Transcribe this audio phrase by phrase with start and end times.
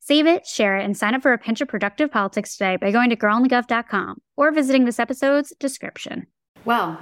[0.00, 2.90] Save it, share it, and sign up for a pinch of productive politics today by
[2.90, 6.26] going to girlonthegov.com or visiting this episode's description.
[6.64, 6.98] Well,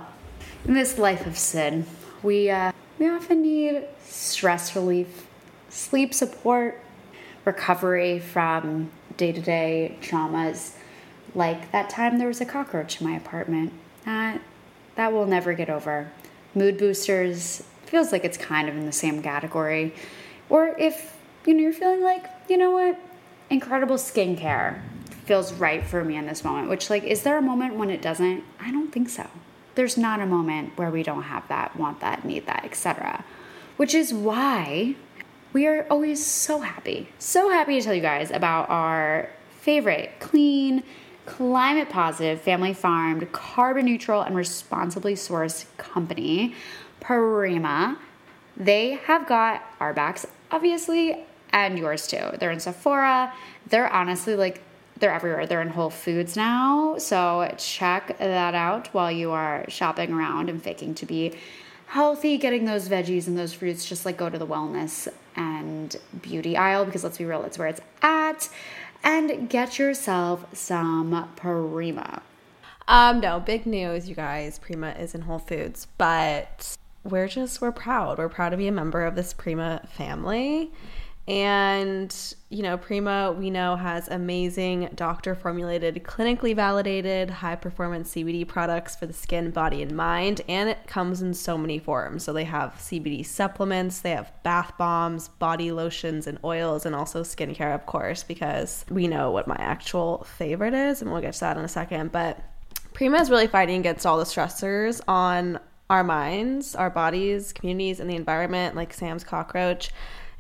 [0.67, 1.87] in this life of sin,
[2.23, 5.27] we uh, we often need stress relief,
[5.69, 6.81] sleep support,
[7.45, 10.75] recovery from day-to-day traumas.
[11.35, 13.73] Like that time there was a cockroach in my apartment.
[14.05, 14.41] That
[14.95, 16.11] that will never get over.
[16.55, 19.95] Mood boosters feels like it's kind of in the same category.
[20.49, 21.14] Or if
[21.47, 22.99] you know, you're feeling like, you know what,
[23.51, 24.81] incredible skincare
[25.25, 28.03] feels right for me in this moment, which, like, is there a moment when it
[28.03, 28.45] doesn't?
[28.61, 29.27] I don't think so.
[29.75, 33.25] There's not a moment where we don't have that, want that, need that, etc.
[33.77, 34.95] Which is why
[35.53, 40.83] we are always so happy, so happy to tell you guys about our favorite clean,
[41.27, 46.55] climate positive, family farmed, carbon neutral, and responsibly sourced company,
[47.01, 47.99] Prima.
[48.57, 52.33] They have got our backs, obviously, and yours too.
[52.39, 53.33] They're in Sephora.
[53.69, 54.61] They're honestly like
[54.99, 55.47] they're everywhere.
[55.47, 56.99] They're in Whole Foods now.
[56.99, 61.35] So check that out while you are shopping around and faking to be
[61.87, 63.89] healthy, getting those veggies and those fruits.
[63.89, 67.69] Just like go to the wellness and beauty aisle because let's be real, it's where
[67.69, 68.51] it's at.
[69.05, 72.23] And get yourself some Prima.
[72.89, 74.59] Um, no, big news, you guys.
[74.59, 78.19] Prima is in Whole Foods, but we're just we're proud.
[78.19, 80.73] We're proud to be a member of this Prima family.
[81.27, 82.15] And,
[82.51, 88.95] you know, Prima, we know, has amazing doctor formulated, clinically validated, high performance CBD products
[88.95, 90.43] for the skin, body, and mind.
[90.49, 92.25] And it comes in so many forms.
[92.25, 97.23] So they have CBD supplements, they have bath bombs, body lotions, and oils, and also
[97.23, 101.01] skincare, of course, because we know what my actual favorite is.
[101.01, 102.13] And we'll get to that in a second.
[102.13, 102.39] But
[102.93, 108.11] Prima is really fighting against all the stressors on our minds, our bodies, communities, and
[108.11, 109.91] the environment, like Sam's cockroach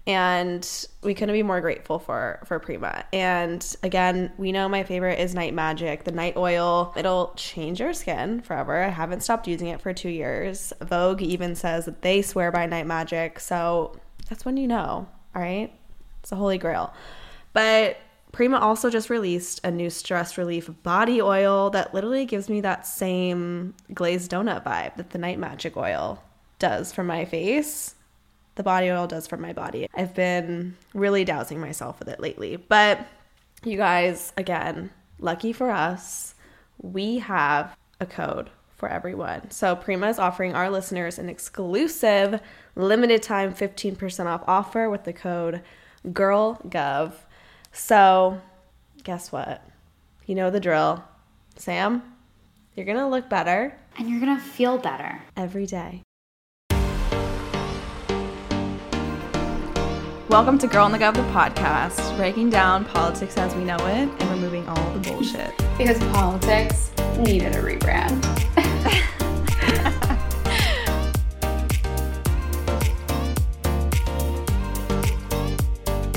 [0.06, 3.04] and we couldn't be more grateful for for Prima.
[3.12, 6.92] And again, we know my favorite is Night Magic, the night oil.
[6.97, 8.82] It'll change your skin forever.
[8.82, 10.72] I haven't stopped using it for 2 years.
[10.82, 13.41] Vogue even says that they swear by Night Magic.
[13.41, 13.98] So
[14.28, 15.72] that's when you know, all right?
[16.21, 16.92] It's a holy grail.
[17.53, 17.97] But
[18.32, 22.86] Prima also just released a new stress relief body oil that literally gives me that
[22.86, 26.22] same glazed donut vibe that the Night Magic oil
[26.59, 27.94] does for my face
[28.54, 29.88] the body oil does for my body.
[29.94, 32.56] I've been really dousing myself with it lately.
[32.56, 33.06] But
[33.65, 36.34] you guys, again, lucky for us,
[36.81, 39.50] we have a code for everyone.
[39.50, 42.41] So Prima is offering our listeners an exclusive
[42.76, 45.62] limited time 15% off offer with the code
[46.06, 47.12] GIRLGOV.
[47.72, 48.41] So
[49.03, 49.66] guess what?
[50.26, 51.04] You know the drill.
[51.56, 52.03] Sam,
[52.75, 53.78] you're going to look better.
[53.97, 56.03] And you're going to feel better every day.
[60.34, 64.09] Welcome to Girl on the Gov, the podcast, breaking down politics as we know it
[64.09, 65.56] and removing all the bullshit.
[65.78, 68.21] because politics needed a rebrand.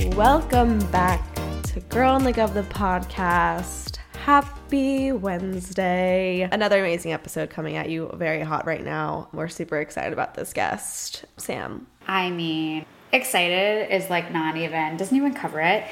[0.15, 1.23] Welcome back
[1.65, 3.97] to Girl on the Gov, the podcast.
[4.23, 6.49] Happy Wednesday.
[6.51, 9.29] Another amazing episode coming at you very hot right now.
[9.31, 11.85] We're super excited about this guest, Sam.
[12.07, 15.85] I mean, excited is like not even doesn't even cover it.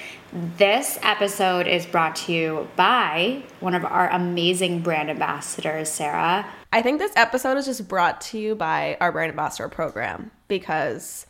[0.57, 6.45] This episode is brought to you by one of our amazing brand ambassadors sarah.
[6.73, 11.25] I think this episode is just brought to you by our brand ambassador program because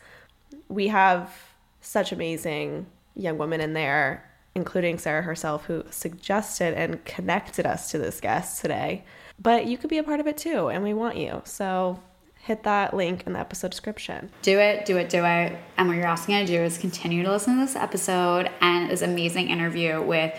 [0.68, 1.32] we have
[1.80, 4.24] such amazing young women in there
[4.56, 9.04] including sarah herself who suggested and connected us to this guest today.
[9.38, 11.42] But you could be a part of it too and we want you.
[11.44, 12.00] So
[12.46, 14.30] hit that link in the episode description.
[14.42, 15.58] Do it, do it, do it.
[15.76, 19.02] And what you're asking to do is continue to listen to this episode and this
[19.02, 20.32] amazing interview with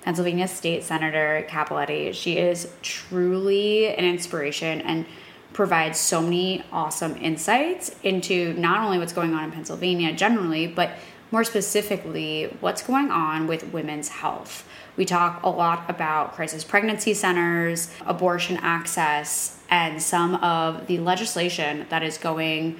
[0.00, 2.14] Pennsylvania State Senator Cappelletti.
[2.14, 5.04] She is truly an inspiration and
[5.52, 10.92] provides so many awesome insights into not only what's going on in Pennsylvania generally, but
[11.30, 14.66] more specifically, what's going on with women's health.
[14.96, 21.86] We talk a lot about crisis pregnancy centers, abortion access, and some of the legislation
[21.88, 22.78] that is going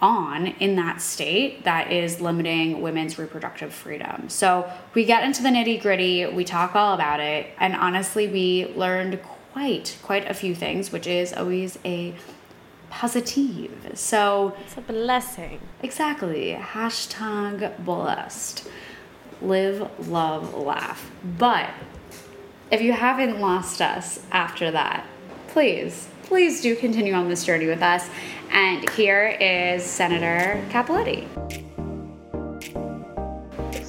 [0.00, 4.28] on in that state that is limiting women's reproductive freedom.
[4.28, 8.72] So we get into the nitty gritty, we talk all about it, and honestly, we
[8.74, 9.20] learned
[9.52, 12.14] quite, quite a few things, which is always a
[12.88, 13.92] positive.
[13.94, 15.60] So it's a blessing.
[15.82, 16.58] Exactly.
[16.58, 18.68] Hashtag blessed.
[19.42, 21.10] Live, love, laugh.
[21.38, 21.70] But
[22.70, 25.06] if you haven't lost us after that,
[25.48, 28.08] please, please do continue on this journey with us.
[28.50, 31.26] And here is Senator Cappelletti.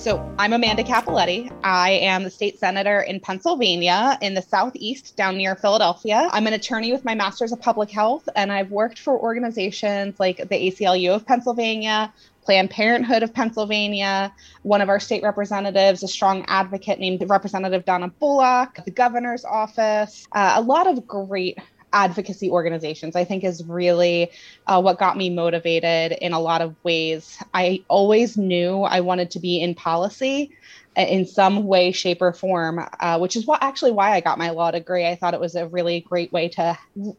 [0.02, 1.56] So I'm Amanda Cappelletti.
[1.64, 6.28] I am the state senator in Pennsylvania in the southeast down near Philadelphia.
[6.32, 10.38] I'm an attorney with my master's of public health, and I've worked for organizations like
[10.38, 12.12] the ACLU of Pennsylvania,
[12.44, 14.34] Planned Parenthood of Pennsylvania,
[14.64, 20.28] one of our state representatives, a strong advocate named Representative Donna Bullock, the governor's office,
[20.32, 21.58] uh, a lot of great
[21.94, 24.32] advocacy organizations, I think is really
[24.68, 27.38] uh, what got me motivated in a lot of ways.
[27.54, 30.52] I always knew I wanted to be in policy
[30.98, 34.50] in some way, shape, or form, uh, which is what actually why I got my
[34.50, 35.08] law degree.
[35.08, 36.78] I thought it was a really great way to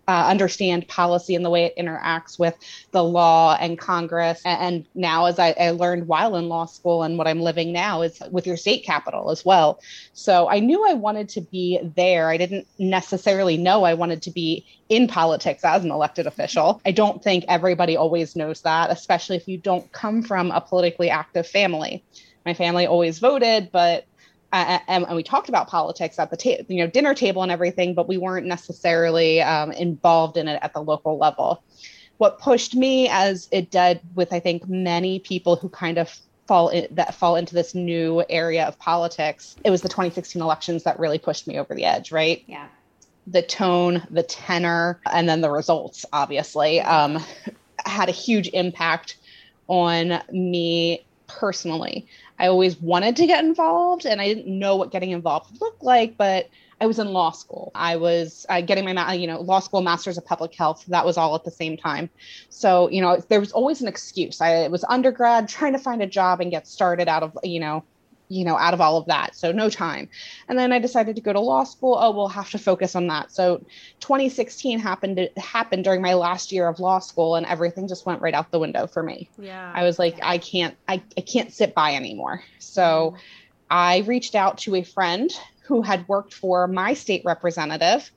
[0.09, 2.55] uh, understand policy and the way it interacts with
[2.91, 4.43] the law and Congress.
[4.45, 8.03] And now, as I, I, learned while in law school and what I'm living now,
[8.03, 9.81] is with your state capital as well.
[10.13, 12.29] So I knew I wanted to be there.
[12.29, 16.83] I didn't necessarily know I wanted to be in politics as an elected official.
[16.85, 21.09] I don't think everybody always knows that, especially if you don't come from a politically
[21.09, 22.05] active family
[22.45, 24.07] my family always voted, but
[24.53, 27.51] uh, and, and, we talked about politics at the ta- you know dinner table and
[27.51, 31.63] everything, but we weren't necessarily um, involved in it at the local level.
[32.19, 36.15] What pushed me, as it did with I think many people who kind of
[36.47, 40.83] fall in, that fall into this new area of politics, it was the 2016 elections
[40.83, 42.13] that really pushed me over the edge.
[42.13, 42.45] Right?
[42.47, 42.69] Yeah.
[43.27, 47.25] The tone, the tenor, and then the results obviously um,
[47.87, 49.17] had a huge impact
[49.69, 52.07] on me personally.
[52.43, 56.17] I always wanted to get involved and I didn't know what getting involved looked like,
[56.17, 56.51] but
[56.81, 57.71] I was in law school.
[57.77, 60.85] I was uh, getting my, you know, law school master's of public health.
[60.89, 62.11] That was all at the same time.
[62.49, 64.41] So, you know, there was always an excuse.
[64.41, 67.85] I was undergrad trying to find a job and get started out of, you know,
[68.33, 69.37] you know, out of all of that.
[69.37, 70.09] So no time.
[70.49, 71.97] And then I decided to go to law school.
[72.01, 73.31] Oh, we'll have to focus on that.
[73.31, 73.59] So
[74.01, 78.23] 2016 happened to, happened during my last year of law school and everything just went
[78.23, 79.29] right out the window for me.
[79.39, 79.71] Yeah.
[79.75, 82.43] I was like, I can't, I, I can't sit by anymore.
[82.59, 83.17] So mm-hmm.
[83.71, 85.31] I reached out to a friend
[85.65, 88.11] who had worked for my state representative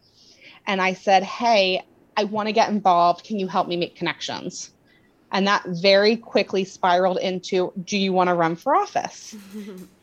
[0.65, 1.83] and I said, Hey,
[2.17, 3.25] I want to get involved.
[3.25, 4.71] Can you help me make connections?
[5.31, 9.35] And that very quickly spiraled into, Do you want to run for office?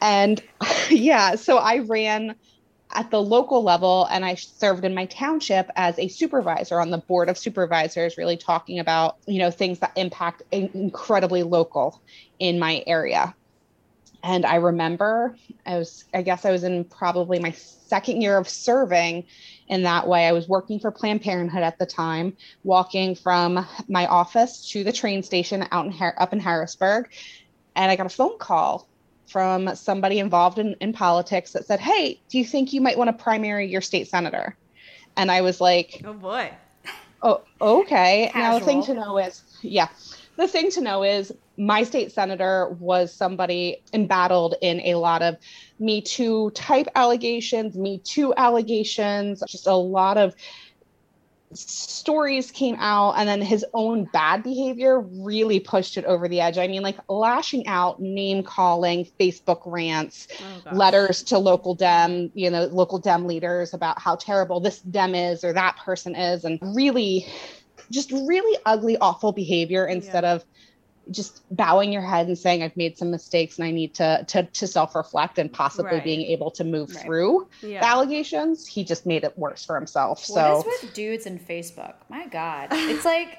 [0.00, 0.42] and
[0.90, 2.34] yeah, so I ran
[2.94, 6.98] at the local level and I served in my township as a supervisor on the
[6.98, 12.00] board of supervisors, really talking about, you know, things that impact incredibly local
[12.38, 13.34] in my area.
[14.22, 18.48] And I remember I was, I guess I was in probably my second year of
[18.48, 19.26] serving
[19.68, 20.26] in that way.
[20.26, 24.92] I was working for Planned Parenthood at the time, walking from my office to the
[24.92, 27.10] train station out in up in Harrisburg.
[27.76, 28.87] And I got a phone call
[29.28, 33.08] from somebody involved in, in politics that said, Hey, do you think you might want
[33.08, 34.56] to primary your state senator?
[35.16, 36.52] And I was like, Oh boy.
[37.22, 38.30] Oh, okay.
[38.32, 38.42] Casual.
[38.42, 39.88] Now the thing to know is, yeah,
[40.36, 45.36] the thing to know is my state senator was somebody embattled in a lot of
[45.80, 50.34] Me Too type allegations, Me Too allegations, just a lot of
[51.54, 56.58] stories came out and then his own bad behavior really pushed it over the edge.
[56.58, 62.50] I mean, like lashing out, name calling, Facebook rants, oh, letters to local Dem, you
[62.50, 66.58] know, local Dem leaders about how terrible this Dem is or that person is, and
[66.74, 67.26] really
[67.90, 70.34] just really ugly, awful behavior instead yeah.
[70.34, 70.44] of
[71.10, 74.42] just bowing your head and saying I've made some mistakes and I need to to,
[74.44, 76.04] to self reflect and possibly right.
[76.04, 77.04] being able to move right.
[77.04, 77.80] through yeah.
[77.80, 78.66] the allegations.
[78.66, 80.24] He just made it worse for himself.
[80.24, 81.94] So what is with dudes and Facebook?
[82.08, 83.38] My God, it's like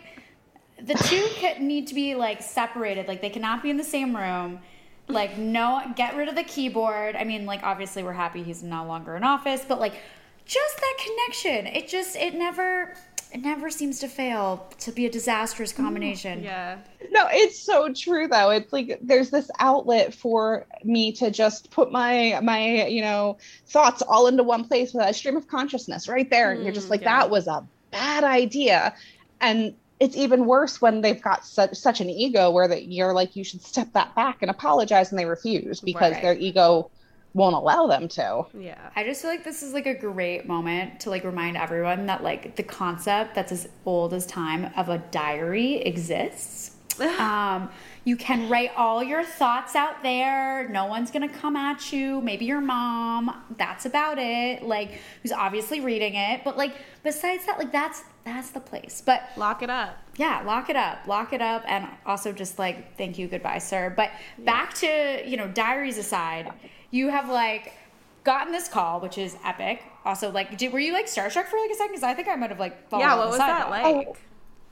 [0.82, 3.08] the two need to be like separated.
[3.08, 4.60] Like they cannot be in the same room.
[5.08, 7.16] Like no, get rid of the keyboard.
[7.16, 9.94] I mean, like obviously we're happy he's no longer in office, but like
[10.46, 11.68] just that connection.
[11.68, 12.96] It just it never
[13.32, 16.44] it never seems to fail to be a disastrous combination.
[16.44, 16.80] Yeah.
[17.12, 18.50] No, it's so true though.
[18.50, 24.02] It's like there's this outlet for me to just put my my, you know, thoughts
[24.02, 26.52] all into one place with a stream of consciousness right there.
[26.52, 27.20] And you're just mm, like, yeah.
[27.20, 28.96] that was a bad idea.
[29.42, 33.36] And it's even worse when they've got such such an ego where that you're like,
[33.36, 36.22] you should step that back and apologize and they refuse because right.
[36.24, 36.90] their ego
[37.34, 38.46] won't allow them to.
[38.58, 38.90] Yeah.
[38.96, 42.24] I just feel like this is like a great moment to like remind everyone that
[42.24, 46.76] like the concept that's as old as time of a diary exists.
[47.20, 47.70] um,
[48.04, 50.68] you can write all your thoughts out there.
[50.70, 52.20] No one's gonna come at you.
[52.20, 53.44] Maybe your mom.
[53.58, 54.64] That's about it.
[54.64, 56.42] Like who's obviously reading it.
[56.44, 59.02] But like besides that, like that's that's the place.
[59.06, 59.98] But Lock it up.
[60.18, 63.94] yeah, lock it up, lock it up, and also just like thank you, goodbye, sir.
[63.96, 66.52] But back to you know diaries aside,
[66.92, 67.74] you have like
[68.24, 69.84] gotten this call, which is epic.
[70.06, 71.92] Also, like, did, were you like starstruck for like a second?
[71.92, 73.70] Because I think I might have like fallen Yeah, off what the was side that
[73.70, 73.86] like?
[73.86, 74.18] Oh,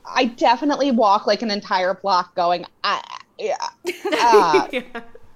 [0.04, 3.02] I definitely walk like an entire block going, I,
[3.38, 3.56] yeah.
[4.20, 4.82] Uh, Yeah.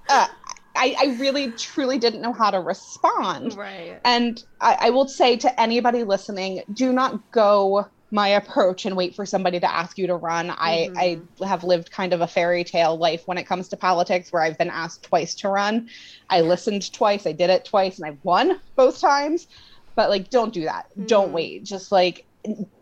[0.09, 0.29] uh,
[0.77, 3.57] I, I really truly didn't know how to respond.
[3.57, 4.01] Right.
[4.05, 9.15] And I, I will say to anybody listening, do not go my approach and wait
[9.17, 10.51] for somebody to ask you to run.
[10.51, 11.45] I, I mm-hmm.
[11.45, 14.59] have lived kind of a fairy tale life when it comes to politics where I've
[14.59, 15.89] been asked twice to run.
[16.29, 19.49] I listened twice, I did it twice, and I won both times.
[19.95, 20.87] But like, don't do that.
[21.07, 21.33] Don't mm.
[21.33, 21.65] wait.
[21.65, 22.27] Just like,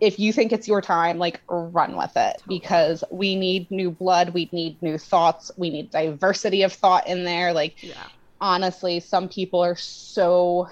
[0.00, 4.30] if you think it's your time, like run with it because we need new blood,
[4.30, 7.52] we need new thoughts, we need diversity of thought in there.
[7.52, 7.94] Like, Yeah.
[8.40, 10.68] honestly, some people are so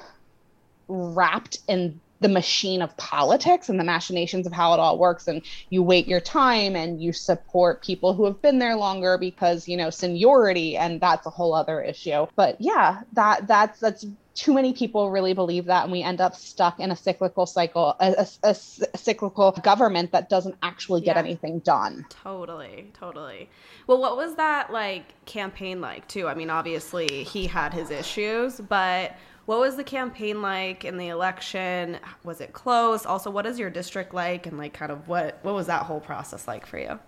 [0.88, 5.42] wrapped in the machine of politics and the machinations of how it all works and
[5.70, 9.76] you wait your time and you support people who have been there longer because you
[9.76, 14.72] know seniority and that's a whole other issue but yeah that that's that's too many
[14.72, 19.50] people really believe that and we end up stuck in a cyclical cycle a cyclical
[19.62, 21.22] government that doesn't actually get Yeah.
[21.22, 23.48] anything done Totally, totally.
[23.86, 26.28] Well, what was that like campaign like too?
[26.28, 29.16] I mean, obviously he had his issues, but
[29.48, 31.96] what was the campaign like in the election?
[32.22, 33.06] Was it close?
[33.06, 36.00] Also, what is your district like and like kind of what what was that whole
[36.00, 36.98] process like for you?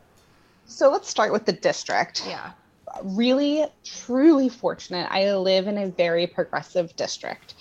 [0.65, 2.53] so let's start with the district Yeah.
[3.03, 5.07] really truly fortunate.
[5.11, 7.55] I live in a very progressive district.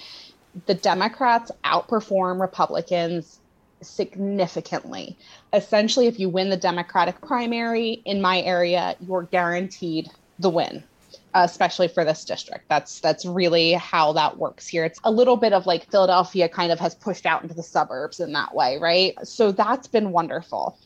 [0.67, 3.39] The Democrats outperform Republicans
[3.81, 5.17] significantly.
[5.51, 10.83] Essentially, if you win the Democratic primary in my area, you're guaranteed the win.
[11.35, 14.83] Especially for this district, that's that's really how that works here.
[14.83, 18.19] It's a little bit of like Philadelphia kind of has pushed out into the suburbs
[18.19, 19.13] in that way, right?
[19.23, 20.77] So that's been wonderful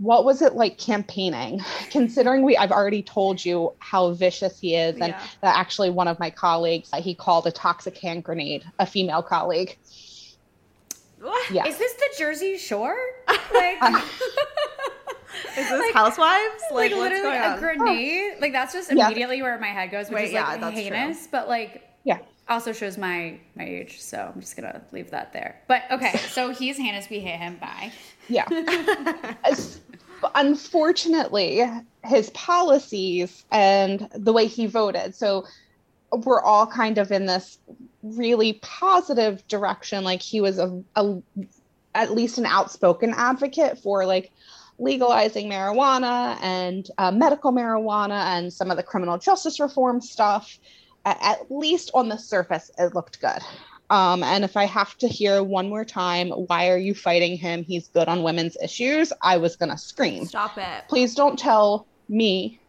[0.00, 4.92] what was it like campaigning considering we i've already told you how vicious he is
[4.94, 5.26] and Yeah.
[5.42, 9.76] that actually one of my colleagues he called a toxic hand grenade a female colleague
[11.20, 11.50] What?
[11.50, 12.96] yeah Is this the Jersey Shore?
[13.52, 14.00] Like, uh,
[15.56, 16.62] Is this Housewives?
[16.72, 17.58] like, Like, what's literally going a on?
[17.58, 18.32] grenade?
[18.40, 19.06] Like that's just Yeah.
[19.06, 22.18] immediately where my head goes, which Wait, is yeah, like that's heinous, but like yeah
[22.48, 24.00] also shows my my age.
[24.00, 25.60] So I'm just gonna leave that there.
[25.68, 27.08] But okay, so he's heinous.
[27.10, 27.56] We hate him.
[27.56, 27.92] Bye.
[28.28, 28.46] yeah
[30.34, 31.62] unfortunately
[32.04, 35.44] his policies and the way he voted so
[36.24, 37.58] we're all kind of in this
[38.02, 41.22] really positive direction like he was a, a
[41.94, 44.32] at least an outspoken advocate for like
[44.78, 50.58] legalizing marijuana and uh, medical marijuana and some of the criminal justice reform stuff,
[51.04, 53.42] at least on the surface it looked good
[53.90, 57.62] um, and if I have to hear one more time, why are you fighting him?
[57.62, 59.12] He's good on women's issues.
[59.22, 60.26] I was gonna scream.
[60.26, 60.84] Stop it.
[60.88, 62.60] Please don't tell me,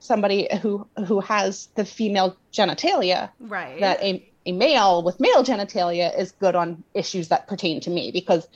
[0.00, 3.80] somebody who who has the female genitalia, Right.
[3.80, 8.10] that a, a male with male genitalia is good on issues that pertain to me.
[8.12, 8.46] Because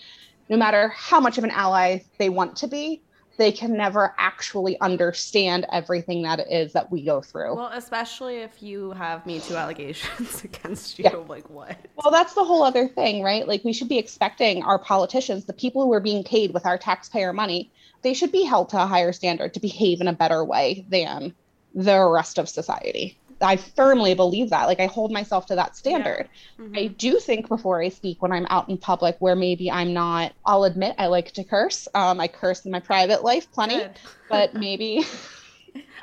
[0.48, 3.02] no matter how much of an ally they want to be,
[3.38, 7.54] they can never actually understand everything that it is that we go through.
[7.54, 11.04] well, especially if you have Me Too allegations against you.
[11.04, 11.16] Yeah.
[11.16, 11.76] Like, what?
[12.02, 13.46] Well, that's the whole other thing, right?
[13.46, 16.76] Like, we should be expecting our politicians, the people who are being paid with our
[16.76, 17.70] taxpayer money,
[18.02, 21.32] they should be held to a higher standard to behave in a better way than
[21.74, 23.16] the rest of society.
[23.40, 24.66] I firmly believe that.
[24.66, 26.28] Like, I hold myself to that standard.
[26.58, 26.76] Mm-hmm.
[26.76, 30.32] I do think before I speak when I'm out in public, where maybe I'm not,
[30.44, 31.88] I'll admit I like to curse.
[31.94, 33.82] Um, I curse in my private life plenty,
[34.28, 35.04] but maybe.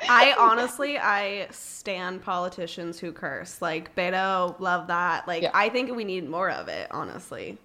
[0.08, 3.60] I honestly, I stand politicians who curse.
[3.62, 5.26] Like Beto, love that.
[5.26, 5.50] Like Yeah.
[5.54, 6.88] I think we need more of it.
[6.90, 7.58] Honestly,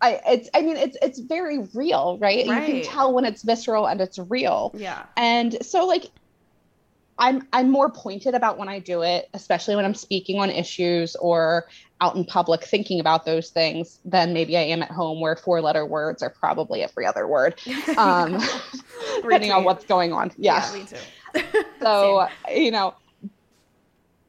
[0.00, 2.46] I it's I mean it's it's very real, right?
[2.46, 2.68] right?
[2.68, 4.72] You can tell when it's visceral and it's real.
[4.74, 6.06] yeah, And so like
[7.18, 11.16] I'm I'm more pointed about when I do it, especially when I'm speaking on issues
[11.16, 11.66] or
[12.00, 15.62] out in public thinking about those things than maybe I am at home where four
[15.62, 17.60] letter words are probably every other word.
[17.96, 18.38] Um
[19.22, 20.30] depending on what's going on.
[20.36, 20.70] Yeah.
[20.74, 21.62] me too.
[21.80, 22.94] so, you know,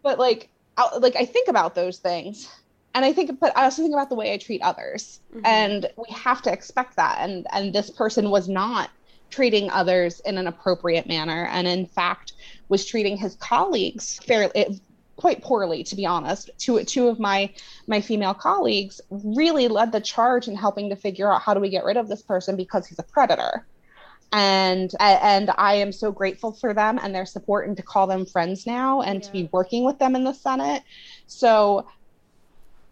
[0.03, 2.50] but like I, like I think about those things
[2.96, 5.20] and I think but I also think about the way I treat others.
[5.36, 5.41] Mhm.
[5.46, 8.89] And we have to expect that and and this person was not
[9.29, 12.34] treating others in an appropriate manner and in fact
[12.69, 14.74] was treating his colleagues fairly eh,
[15.15, 17.51] quite poorly to be honest two two of my
[17.88, 21.69] my female colleagues really led the charge in helping to figure out how do we
[21.69, 23.65] get rid of this person because he's a predator
[24.31, 28.25] and and I am so grateful for them and their support and to call them
[28.25, 29.25] friends now and yeah.
[29.25, 30.84] to be working with them in the Senate.
[31.27, 31.88] So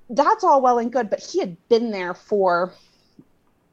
[0.09, 2.73] that's all well and good, but he had been there for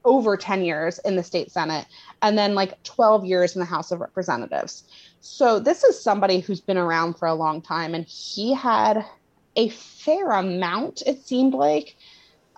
[0.04, 1.86] over 10 years in the state Senate
[2.22, 4.84] and then like 12 years in the House of Representatives.
[5.20, 9.04] So this is somebody who's been around for a long time and he had
[9.56, 11.96] a fair amount, it seemed like,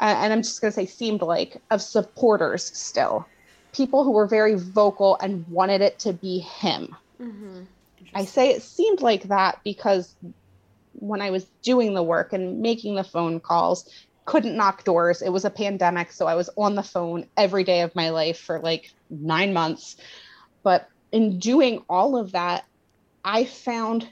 [0.00, 3.26] uh, and I'm just going to say seemed like, of supporters still.
[3.72, 6.94] People who were very vocal and wanted it to be him.
[7.20, 7.62] Mm-hmm.
[8.14, 10.14] I say it seemed like that because
[10.92, 13.88] when I was doing the work and making the phone calls,
[14.24, 15.22] couldn't knock doors.
[15.22, 18.38] It was a pandemic, so I was on the phone every day of my life
[18.38, 19.96] for like nine months.
[20.62, 22.64] But in doing all of that,
[23.24, 24.08] I found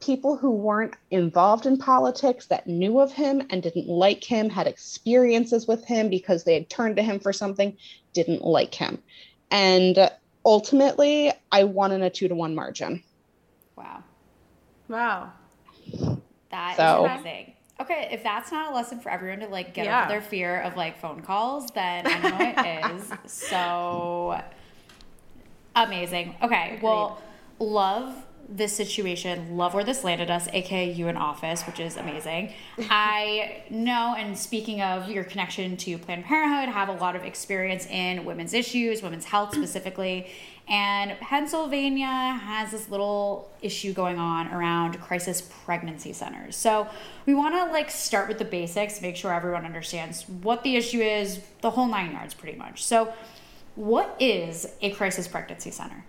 [0.00, 4.66] people who weren't involved in politics that knew of him and didn't like him, had
[4.66, 7.76] experiences with him because they had turned to him for something,
[8.12, 9.02] didn't like him.
[9.50, 10.10] And
[10.44, 13.02] ultimately, I won in a two to one margin.
[13.76, 14.04] Wow.
[14.88, 15.32] Wow.
[16.50, 17.06] That so.
[17.06, 17.54] is amazing.
[17.80, 20.00] Okay, if that's not a lesson for everyone to like get yeah.
[20.00, 22.92] over their fear of like phone calls, then I know it
[23.26, 23.32] is.
[23.32, 24.42] So
[25.76, 26.34] amazing.
[26.42, 26.82] Okay, Agreed.
[26.82, 27.22] well,
[27.60, 32.52] love this situation, love where this landed us, aka you in office, which is amazing.
[32.90, 37.86] I know, and speaking of your connection to Planned Parenthood, have a lot of experience
[37.86, 40.28] in women's issues, women's health specifically.
[40.68, 46.56] And Pennsylvania has this little issue going on around crisis pregnancy centers.
[46.56, 46.86] So
[47.24, 51.00] we want to like start with the basics, make sure everyone understands what the issue
[51.00, 52.84] is, the whole nine yards pretty much.
[52.84, 53.14] So
[53.76, 56.04] what is a crisis pregnancy center?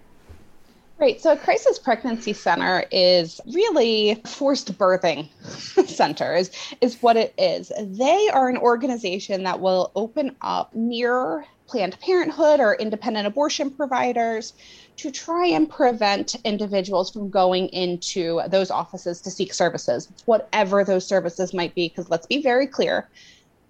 [0.98, 1.22] Right.
[1.22, 5.30] So a crisis pregnancy center is really forced birthing
[5.88, 6.52] center is,
[6.82, 7.72] is what it is.
[7.82, 14.54] They are an organization that will open up near Planned Parenthood or independent abortion providers
[14.98, 21.06] to try and prevent individuals from going into those offices to seek services, whatever those
[21.06, 21.88] services might be.
[21.88, 23.08] Because let's be very clear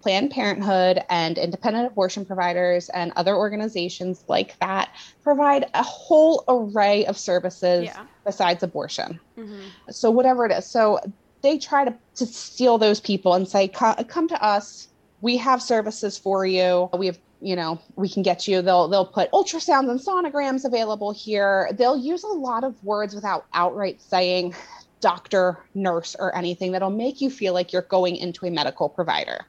[0.00, 7.04] Planned Parenthood and independent abortion providers and other organizations like that provide a whole array
[7.04, 8.06] of services yeah.
[8.24, 9.20] besides abortion.
[9.36, 9.60] Mm-hmm.
[9.90, 10.64] So, whatever it is.
[10.64, 11.00] So,
[11.42, 14.88] they try to, to steal those people and say, come to us.
[15.20, 16.88] We have services for you.
[16.96, 21.10] We have you know we can get you they'll they'll put ultrasounds and sonograms available
[21.10, 24.54] here they'll use a lot of words without outright saying
[25.00, 29.46] doctor nurse or anything that'll make you feel like you're going into a medical provider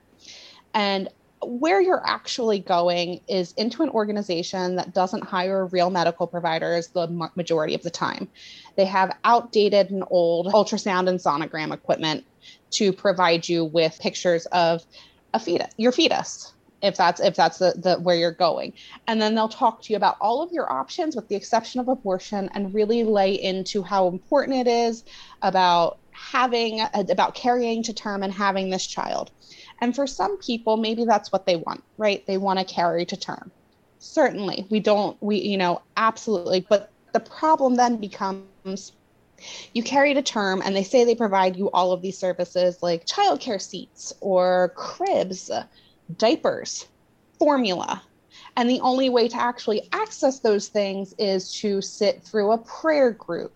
[0.73, 1.09] and
[1.43, 7.07] where you're actually going is into an organization that doesn't hire real medical providers the
[7.35, 8.27] majority of the time.
[8.75, 12.25] They have outdated and old ultrasound and sonogram equipment
[12.71, 14.85] to provide you with pictures of
[15.33, 18.73] a fetus, your fetus if that's if that's the, the where you're going.
[19.07, 21.87] And then they'll talk to you about all of your options with the exception of
[21.87, 25.03] abortion and really lay into how important it is
[25.41, 29.31] about having about carrying to term and having this child.
[29.79, 32.25] And for some people maybe that's what they want right?
[32.25, 33.51] They want to carry to term.
[33.99, 36.65] Certainly we don't we you know absolutely.
[36.67, 38.93] But the problem then becomes
[39.73, 43.05] you carry a term and they say they provide you all of these services like
[43.05, 45.49] childcare seats or cribs
[46.17, 46.87] diapers,
[47.39, 48.03] formula.
[48.57, 53.11] And the only way to actually access those things is to sit through a prayer
[53.11, 53.53] group,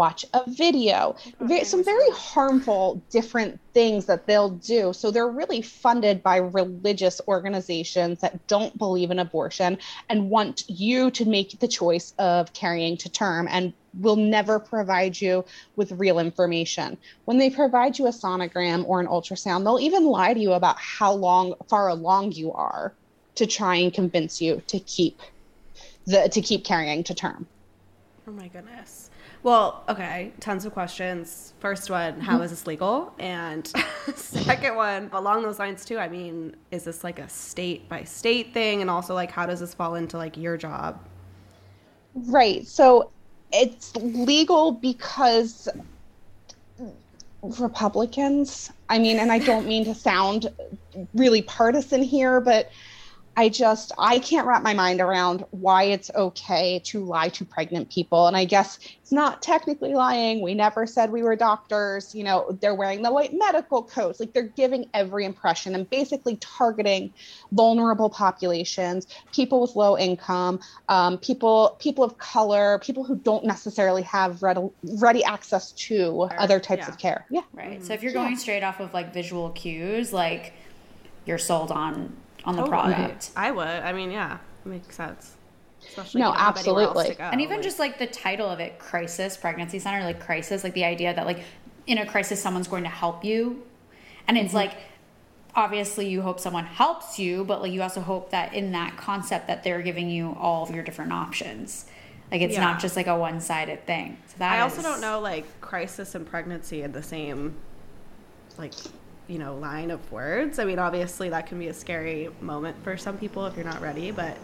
[0.00, 1.62] watch a video, okay.
[1.62, 4.94] some very harmful different things that they'll do.
[4.94, 9.76] So they're really funded by religious organizations that don't believe in abortion
[10.08, 15.20] and want you to make the choice of carrying to term and will never provide
[15.20, 15.44] you
[15.76, 16.96] with real information.
[17.26, 20.78] When they provide you a sonogram or an ultrasound, they'll even lie to you about
[20.78, 22.94] how long far along you are
[23.34, 25.20] to try and convince you to keep
[26.06, 27.46] the to keep carrying to term.
[28.26, 29.09] Oh my goodness.
[29.42, 31.54] Well, okay, tons of questions.
[31.60, 32.48] First one, how mm-hmm.
[32.48, 33.14] this legal?
[33.18, 33.66] And
[34.14, 38.52] second one, along those lines too, I mean, is this like a state by state
[38.52, 41.02] thing and also like how does this fall into like your job?
[42.14, 42.66] Right.
[42.66, 43.10] So
[43.52, 45.68] it's legal because
[47.42, 50.48] Republicans, I mean, and I don't mean to sound
[51.14, 52.70] really partisan here, but
[53.36, 57.90] I just I can't wrap my mind around why it's okay to lie to pregnant
[57.90, 58.26] people.
[58.26, 60.42] And I guess it's not technically lying.
[60.42, 62.14] We never said we were doctors.
[62.14, 64.18] You know, they're wearing the white medical coats.
[64.18, 67.12] Like they're giving every impression and basically targeting
[67.52, 74.02] vulnerable populations, people with low income, um, people people of color, people who don't necessarily
[74.02, 76.88] have ready, ready access to other types yeah.
[76.88, 77.26] of care.
[77.30, 77.42] Yeah.
[77.52, 77.78] Right.
[77.78, 77.84] Mm-hmm.
[77.84, 78.38] So if you're going yeah.
[78.38, 80.52] straight off of like visual cues, like
[81.24, 82.94] you're sold on on the totally.
[82.94, 83.30] product.
[83.36, 83.66] I would.
[83.66, 85.36] I mean, yeah, makes sense.
[85.86, 87.16] Especially no, absolutely.
[87.18, 90.74] And even like, just like the title of it, crisis pregnancy center, like crisis, like
[90.74, 91.42] the idea that like
[91.86, 93.62] in a crisis someone's going to help you,
[94.28, 94.56] and it's mm-hmm.
[94.56, 94.76] like
[95.54, 99.46] obviously you hope someone helps you, but like you also hope that in that concept
[99.48, 101.86] that they're giving you all of your different options.
[102.30, 102.60] Like it's yeah.
[102.60, 104.18] not just like a one sided thing.
[104.28, 107.56] So that I also don't know like crisis and pregnancy in the same
[108.58, 108.74] like
[109.30, 110.58] you know line of words.
[110.58, 113.80] I mean obviously that can be a scary moment for some people if you're not
[113.80, 114.36] ready but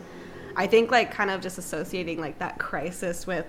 [0.56, 3.46] i think like kind of just associating like that crisis with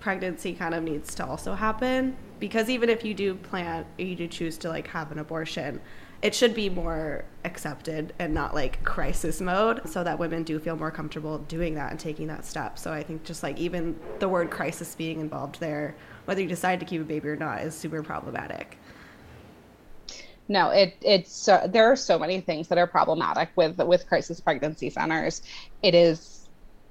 [0.00, 4.26] pregnancy kind of needs to also happen because even if you do plan you do
[4.26, 5.80] choose to like have an abortion
[6.22, 10.76] it should be more accepted and not like crisis mode so that women do feel
[10.76, 12.78] more comfortable doing that and taking that step.
[12.78, 16.80] So i think just like even the word crisis being involved there whether you decide
[16.80, 18.78] to keep a baby or not is super problematic
[20.50, 24.40] no it it's uh, there are so many things that are problematic with with crisis
[24.40, 25.42] pregnancy centers
[25.82, 26.48] it is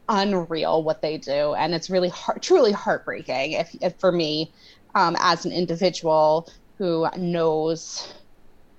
[0.08, 4.52] unreal what they do and it's really heart, truly heartbreaking if, if for me
[4.96, 8.12] um, as an individual who knows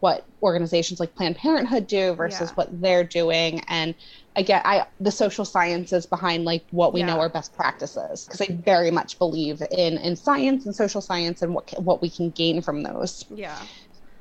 [0.00, 2.54] what organizations like planned parenthood do versus yeah.
[2.54, 3.94] what they're doing and
[4.34, 7.06] again i the social sciences behind like what we yeah.
[7.06, 11.42] know are best practices because i very much believe in in science and social science
[11.42, 13.58] and what what we can gain from those yeah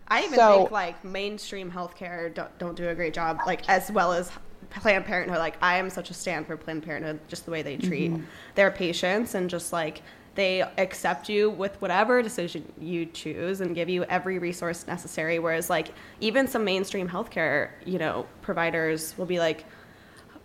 [0.09, 3.91] I even so, think like mainstream healthcare don't, don't do a great job, like as
[3.91, 4.31] well as
[4.69, 5.37] Planned Parenthood.
[5.37, 8.23] Like I am such a stand for Planned Parenthood, just the way they treat mm-hmm.
[8.55, 10.01] their patients and just like
[10.35, 15.37] they accept you with whatever decision you choose and give you every resource necessary.
[15.37, 15.89] Whereas like
[16.21, 19.65] even some mainstream healthcare, you know, providers will be like,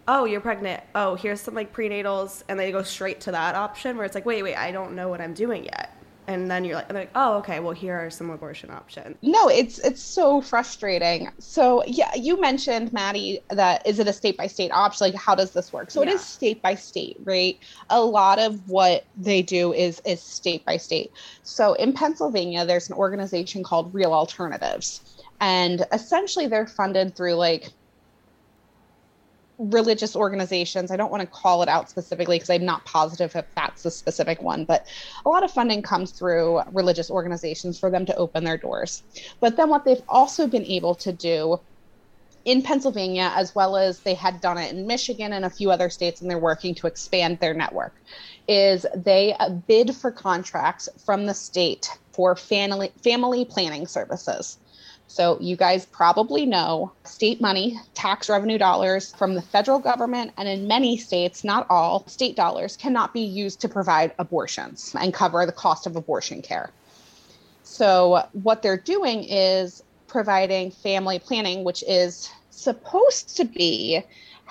[0.08, 0.82] oh, you're pregnant.
[0.94, 2.42] Oh, here's some like prenatals.
[2.48, 5.08] And they go straight to that option where it's like, wait, wait, I don't know
[5.08, 5.93] what I'm doing yet
[6.26, 9.16] and then you're like, like, oh, okay, well, here are some abortion options.
[9.22, 11.30] No, it's it's so frustrating.
[11.38, 15.06] So yeah, you mentioned Maddie that is it a state by state option?
[15.06, 15.90] Like, how does this work?
[15.90, 16.10] So yeah.
[16.10, 17.58] it is state by state, right?
[17.90, 21.12] A lot of what they do is is state by state.
[21.42, 27.70] So in Pennsylvania, there's an organization called Real Alternatives, and essentially they're funded through like
[29.58, 30.90] religious organizations.
[30.90, 33.90] I don't want to call it out specifically because I'm not positive if that's the
[33.90, 34.86] specific one, but
[35.24, 39.02] a lot of funding comes through religious organizations for them to open their doors.
[39.40, 41.60] But then what they've also been able to do
[42.44, 45.88] in Pennsylvania, as well as they had done it in Michigan and a few other
[45.88, 47.94] states, and they're working to expand their network,
[48.48, 54.58] is they uh, bid for contracts from the state for family family planning services.
[55.14, 60.48] So, you guys probably know state money, tax revenue dollars from the federal government, and
[60.48, 65.46] in many states, not all, state dollars cannot be used to provide abortions and cover
[65.46, 66.70] the cost of abortion care.
[67.62, 74.02] So, what they're doing is providing family planning, which is supposed to be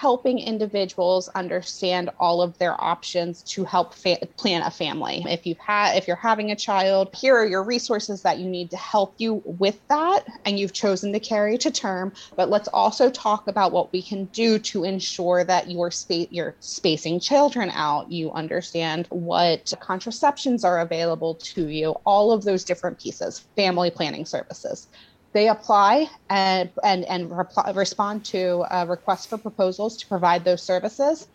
[0.04, 5.24] helping individuals understand all of their options to help fa- plan a family.
[5.26, 8.70] If you've had if you're having a child, here are your resources that you need
[8.72, 13.10] to help you with that and you've chosen to carry to term, but let's also
[13.10, 18.30] talk about what we can do to ensure that your you're spacing children out, you
[18.34, 24.90] understand what contraceptions are available to you, all of those different pieces, family planning services
[25.34, 30.66] they apply and and and reply, respond to a request for proposals to provide those
[30.66, 31.28] services.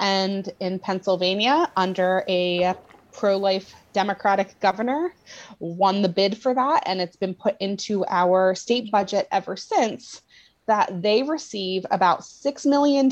[0.00, 2.74] And in Pennsylvania, under a
[3.12, 5.12] pro-life Democratic governor,
[5.60, 10.20] won the bid for that, and it's been put into our state budget ever since
[10.66, 13.10] that they receive about $6 million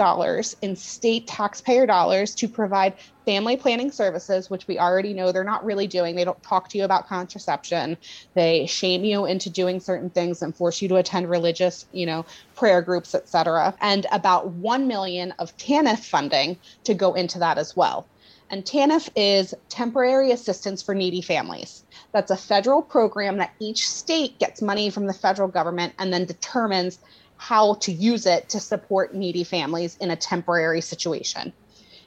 [0.62, 2.94] in state taxpayer dollars to provide
[3.26, 6.16] family planning services, which we already know they're not really doing.
[6.16, 7.98] They don't talk to you about contraception.
[8.34, 12.24] They shame you into doing certain things and force you to attend religious, you know,
[12.56, 13.74] prayer groups, etc.
[13.80, 18.06] And about 1 million of TANF funding to go into that as well.
[18.52, 21.84] And TANF is temporary assistance for needy families.
[22.12, 26.26] That's a federal program that each state gets money from the federal government and then
[26.26, 26.98] determines
[27.42, 31.52] how to use it to support needy families in a temporary situation.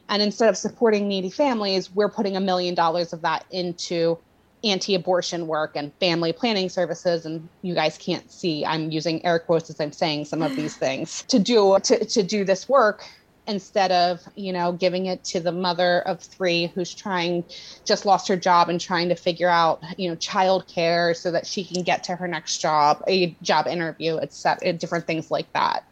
[0.08, 4.18] And instead of supporting needy families, we're putting a million dollars of that into
[4.64, 9.70] anti-abortion work and family planning services and you guys can't see i'm using air quotes
[9.70, 13.06] as i'm saying some of these things to do to, to do this work
[13.48, 17.44] instead of you know giving it to the mother of three who's trying
[17.86, 21.64] just lost her job and trying to figure out you know childcare so that she
[21.64, 25.84] can get to her next job a job interview etc eh, different things like that.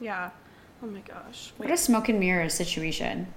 [0.00, 0.30] Yeah.
[0.82, 1.52] Oh my gosh.
[1.56, 3.32] What a smoke and mirrors situation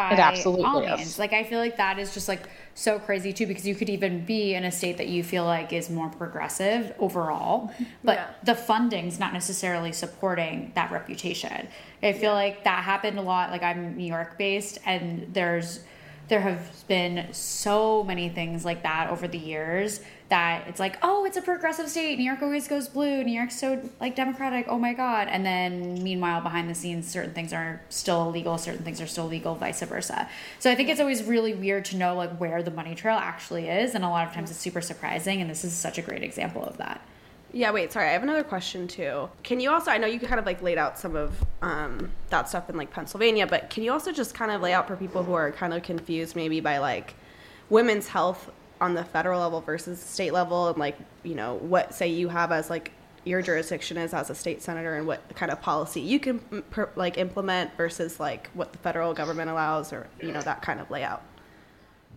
[0.00, 1.02] by it absolutely all means.
[1.02, 1.18] Is.
[1.18, 4.24] Like I feel like that is just like so crazy too because you could even
[4.24, 7.84] be in a state that you feel like is more progressive overall, mm-hmm.
[8.02, 8.30] but yeah.
[8.44, 11.68] the funding's not necessarily supporting that reputation.
[12.02, 12.32] I feel yeah.
[12.32, 13.50] like that happened a lot.
[13.50, 15.80] Like I'm New York based and there's
[16.30, 21.24] there have been so many things like that over the years that it's like, oh,
[21.24, 22.16] it's a progressive state.
[22.16, 23.24] New York always goes blue.
[23.24, 24.66] New York's so like democratic.
[24.68, 25.26] Oh my god!
[25.28, 28.56] And then meanwhile, behind the scenes, certain things are still illegal.
[28.56, 29.56] Certain things are still legal.
[29.56, 30.28] Vice versa.
[30.60, 33.68] So I think it's always really weird to know like where the money trail actually
[33.68, 35.40] is, and a lot of times it's super surprising.
[35.40, 37.04] And this is such a great example of that.
[37.52, 38.08] Yeah, wait, sorry.
[38.08, 39.28] I have another question too.
[39.42, 42.48] Can you also I know you kind of like laid out some of um, that
[42.48, 45.22] stuff in like Pennsylvania, but can you also just kind of lay out for people
[45.22, 47.14] who are kind of confused maybe by like
[47.68, 52.08] women's health on the federal level versus state level and like you know what say
[52.08, 52.92] you have as like
[53.24, 56.40] your jurisdiction is as a state senator and what kind of policy you can
[56.96, 60.90] like implement versus like what the federal government allows or you know that kind of
[60.90, 61.22] layout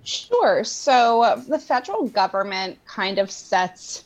[0.04, 4.06] sure so uh, the federal government kind of sets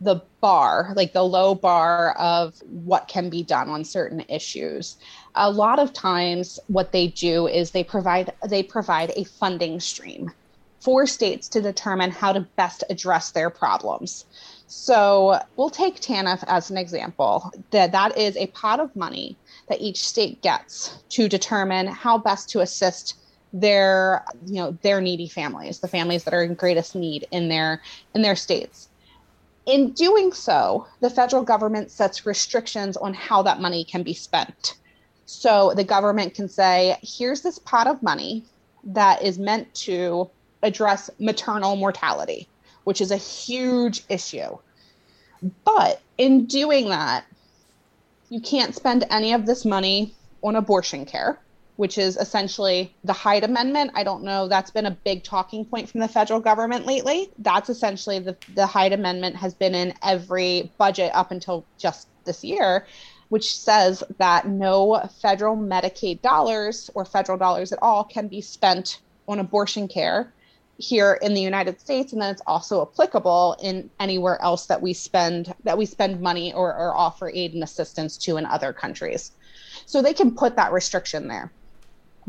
[0.00, 4.96] the bar like the low bar of what can be done on certain issues
[5.34, 10.30] a lot of times what they do is they provide they provide a funding stream
[10.80, 14.24] for states to determine how to best address their problems.
[14.66, 17.52] So we'll take TANF as an example.
[17.70, 19.36] That that is a pot of money
[19.68, 23.16] that each state gets to determine how best to assist
[23.52, 27.82] their you know their needy families, the families that are in greatest need in their
[28.14, 28.88] in their states.
[29.66, 34.76] In doing so, the federal government sets restrictions on how that money can be spent.
[35.26, 38.44] So the government can say, here's this pot of money
[38.84, 40.30] that is meant to
[40.62, 42.48] address maternal mortality,
[42.84, 44.58] which is a huge issue.
[45.64, 47.24] But in doing that,
[48.28, 51.38] you can't spend any of this money on abortion care,
[51.80, 53.92] which is essentially the Hyde Amendment.
[53.94, 57.30] I don't know, that's been a big talking point from the federal government lately.
[57.38, 62.44] That's essentially the, the Hyde Amendment has been in every budget up until just this
[62.44, 62.86] year,
[63.30, 69.00] which says that no federal Medicaid dollars or federal dollars at all can be spent
[69.26, 70.34] on abortion care
[70.76, 74.92] here in the United States, and then it's also applicable in anywhere else that we
[74.92, 79.32] spend that we spend money or, or offer aid and assistance to in other countries.
[79.86, 81.50] So they can put that restriction there.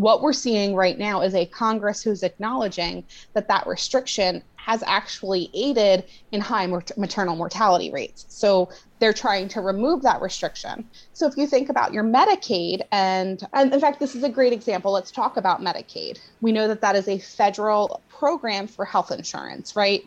[0.02, 5.52] What we're seeing right now is a Congress who's acknowledging that that restriction has actually
[5.54, 8.26] aided in high maternal mortality rates.
[8.28, 10.90] So they're trying to remove that restriction.
[11.14, 14.54] So if you think about your Medicaid, and, and in fact, this is a great
[14.54, 14.92] example.
[14.92, 16.20] Let's talk about Medicaid.
[16.42, 20.02] We know that that is a federal program for health insurance, right?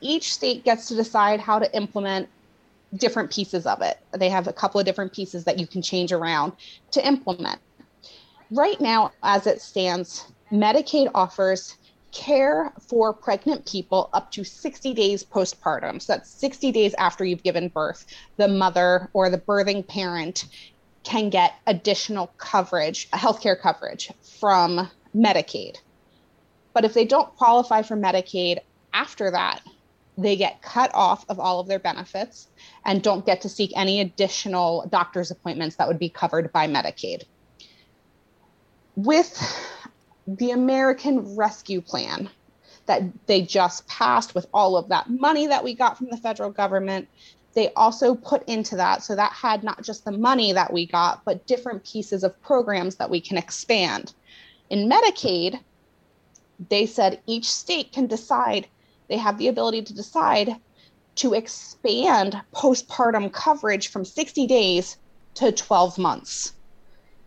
[0.00, 2.30] Each state gets to decide how to implement
[2.96, 3.98] different pieces of it.
[4.12, 6.52] They have a couple of different pieces that you can change around
[6.92, 7.58] to implement.
[8.50, 11.76] Right now, as it stands, Medicaid offers
[12.12, 16.00] care for pregnant people up to 60 days postpartum.
[16.00, 18.06] So that's 60 days after you've given birth.
[18.38, 20.46] The mother or the birthing parent
[21.02, 25.76] can get additional coverage, healthcare coverage from Medicaid.
[26.72, 28.60] But if they don't qualify for Medicaid
[28.94, 29.60] after that,
[30.16, 32.48] they get cut off of all of their benefits
[32.86, 37.24] and don't get to seek any additional doctor's appointments that would be covered by Medicaid.
[38.98, 39.40] With
[40.26, 42.28] the American Rescue Plan
[42.86, 46.50] that they just passed with all of that money that we got from the federal
[46.50, 47.06] government.
[47.52, 51.24] They also put into that, so that had not just the money that we got,
[51.24, 54.14] but different pieces of programs that we can expand.
[54.70, 55.60] In Medicaid,
[56.70, 58.66] they said each state can decide,
[59.08, 60.56] they have the ability to decide
[61.16, 64.96] to expand postpartum coverage from 60 days
[65.34, 66.54] to 12 months.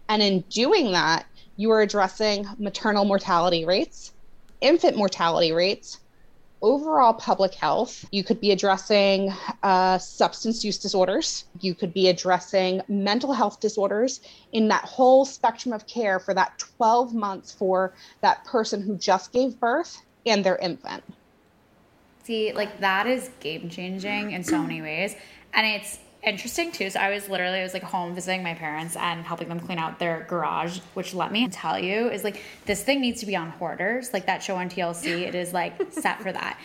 [0.10, 1.26] And in doing that,
[1.62, 4.14] you are addressing maternal mortality rates,
[4.62, 6.00] infant mortality rates,
[6.64, 8.04] overall public health.
[8.12, 11.46] You could be addressing uh, substance use disorders.
[11.60, 14.22] You could be addressing mental health disorders
[14.54, 19.32] in that whole spectrum of care for that 12 months for that person who just
[19.32, 21.04] gave birth and their infant.
[22.24, 25.16] See, like that is game changing in so many ways.
[25.54, 26.90] And it's interesting too.
[26.90, 29.78] So I was literally I was like home visiting my parents and helping them clean
[29.78, 33.36] out their garage, which let me tell you is like this thing needs to be
[33.36, 35.22] on hoarders, like that show on TLC.
[35.32, 36.60] It is like set for that.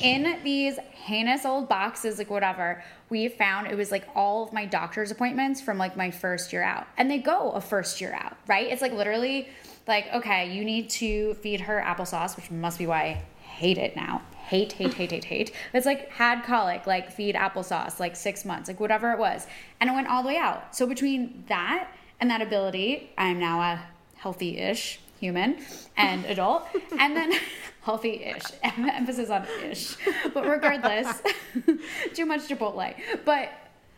[0.00, 4.66] In these heinous old boxes, like whatever, we found it was like all of my
[4.66, 6.86] doctor's appointments from like my first year out.
[6.98, 8.66] And they go a first year out, right?
[8.66, 9.48] It's like literally
[9.88, 13.96] like, okay, you need to feed her applesauce, which must be why I hate it
[13.96, 15.52] now hate, hate, hate, hate, hate.
[15.72, 19.46] It's like had colic, like feed applesauce, like six months, like whatever it was.
[19.80, 20.74] And it went all the way out.
[20.74, 23.80] So between that and that ability, I'm now a
[24.16, 25.58] healthy ish human
[25.96, 26.66] and adult.
[26.98, 27.32] and then
[27.82, 29.96] healthy ish, emphasis on ish.
[30.34, 31.22] But regardless,
[32.14, 32.94] too much Chipotle.
[33.24, 33.52] But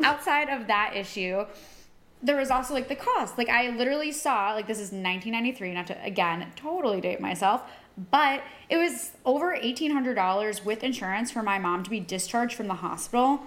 [0.05, 1.47] outside of that issue,
[2.23, 3.39] there was also like the cost.
[3.39, 7.63] Like I literally saw, like this is 1993, not to again totally date myself,
[8.11, 12.75] but it was over $1,800 with insurance for my mom to be discharged from the
[12.75, 13.41] hospital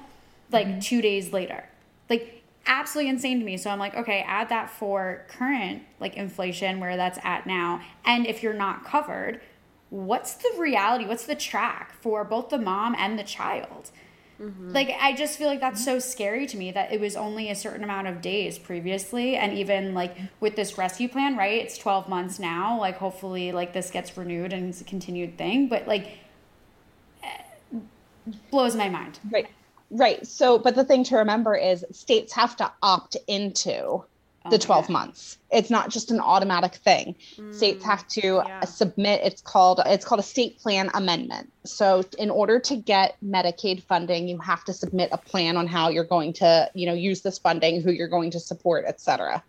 [0.51, 0.79] like mm-hmm.
[0.79, 1.65] two days later.
[2.09, 3.57] Like, absolutely insane to me.
[3.57, 7.81] So I'm like, okay, add that for current like inflation where that's at now.
[8.03, 9.41] And if you're not covered,
[9.89, 11.05] what's the reality?
[11.05, 13.91] What's the track for both the mom and the child?
[14.41, 14.71] Mm-hmm.
[14.71, 17.55] Like I just feel like that's so scary to me that it was only a
[17.55, 21.61] certain amount of days previously and even like with this rescue plan, right?
[21.63, 22.79] It's 12 months now.
[22.79, 26.09] Like hopefully like this gets renewed and it's a continued thing, but like
[27.23, 27.77] eh,
[28.51, 29.19] blows my mind.
[29.31, 29.47] Right.
[29.91, 30.25] Right.
[30.25, 34.03] So, but the thing to remember is states have to opt into
[34.49, 35.37] the 12 months.
[35.51, 37.15] It's not just an automatic thing.
[37.37, 38.65] Mm, states have to yeah.
[38.65, 41.51] submit it's called it's called a state plan amendment.
[41.65, 45.89] So in order to get medicaid funding you have to submit a plan on how
[45.89, 49.43] you're going to you know use this funding who you're going to support etc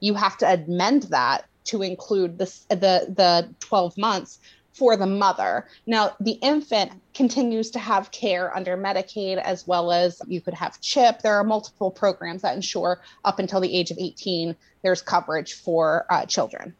[0.00, 4.40] you have to amend that to include this the the 12 months
[4.72, 5.68] for the mother.
[5.86, 10.80] Now, the infant continues to have care under Medicaid as well as you could have
[10.80, 11.20] CHIP.
[11.20, 16.06] There are multiple programs that ensure up until the age of 18 there's coverage for
[16.10, 16.74] uh, children.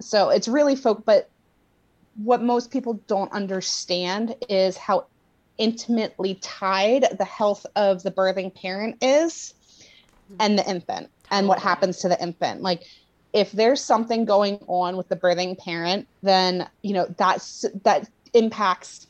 [0.00, 1.28] So it's really folk, but
[2.16, 5.06] what most people don't understand is how
[5.58, 9.54] intimately tied the health of the birthing parent is
[10.40, 12.62] and the infant and what happens to the infant.
[12.62, 12.84] Like
[13.34, 19.08] if there's something going on with the birthing parent, then you know that's that impacts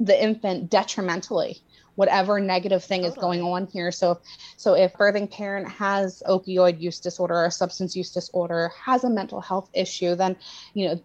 [0.00, 1.60] the infant detrimentally
[1.96, 3.16] whatever negative thing totally.
[3.16, 4.18] is going on here so
[4.56, 9.40] so if birthing parent has opioid use disorder or substance use disorder has a mental
[9.40, 10.34] health issue then
[10.72, 11.00] you know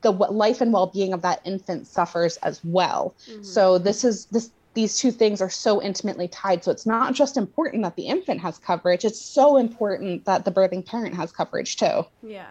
[0.00, 3.42] the life and well-being of that infant suffers as well mm-hmm.
[3.42, 6.62] so this is this these two things are so intimately tied.
[6.62, 10.52] So it's not just important that the infant has coverage, it's so important that the
[10.52, 12.04] birthing parent has coverage too.
[12.22, 12.46] Yeah,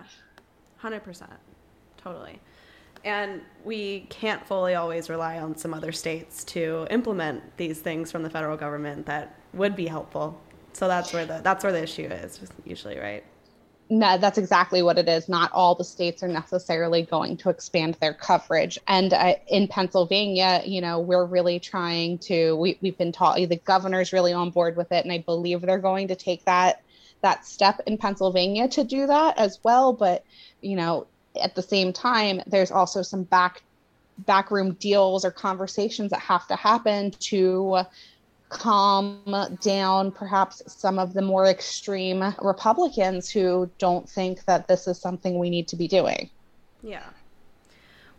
[0.82, 1.28] 100%.
[1.98, 2.40] Totally.
[3.04, 8.24] And we can't fully always rely on some other states to implement these things from
[8.24, 10.42] the federal government that would be helpful.
[10.74, 13.24] So that's where the that's where the issue is usually, right?
[13.90, 15.30] No, that's exactly what it is.
[15.30, 18.78] Not all the states are necessarily going to expand their coverage.
[18.88, 22.56] And uh, in Pennsylvania, you know, we're really trying to.
[22.56, 25.78] We, we've been taught the governor's really on board with it, and I believe they're
[25.78, 26.82] going to take that
[27.22, 29.94] that step in Pennsylvania to do that as well.
[29.94, 30.24] But
[30.62, 31.08] you know,
[31.42, 33.64] at the same time, there's also some back
[34.20, 37.84] backroom deals or conversations that have to happen to
[38.50, 39.22] calm
[39.62, 45.38] down perhaps some of the more extreme Republicans who don't think that this is something
[45.38, 46.30] we need to be doing.
[46.82, 47.04] Yeah.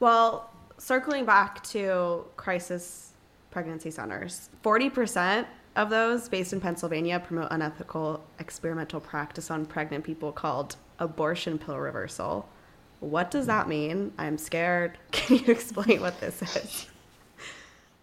[0.01, 3.13] Well, circling back to crisis
[3.51, 10.33] pregnancy centers, 40% of those based in Pennsylvania promote unethical experimental practice on pregnant people
[10.33, 12.49] called abortion pill reversal.
[13.01, 14.13] What does that mean?
[14.19, 14.99] I'm scared.
[15.13, 16.87] Can you explain what this is?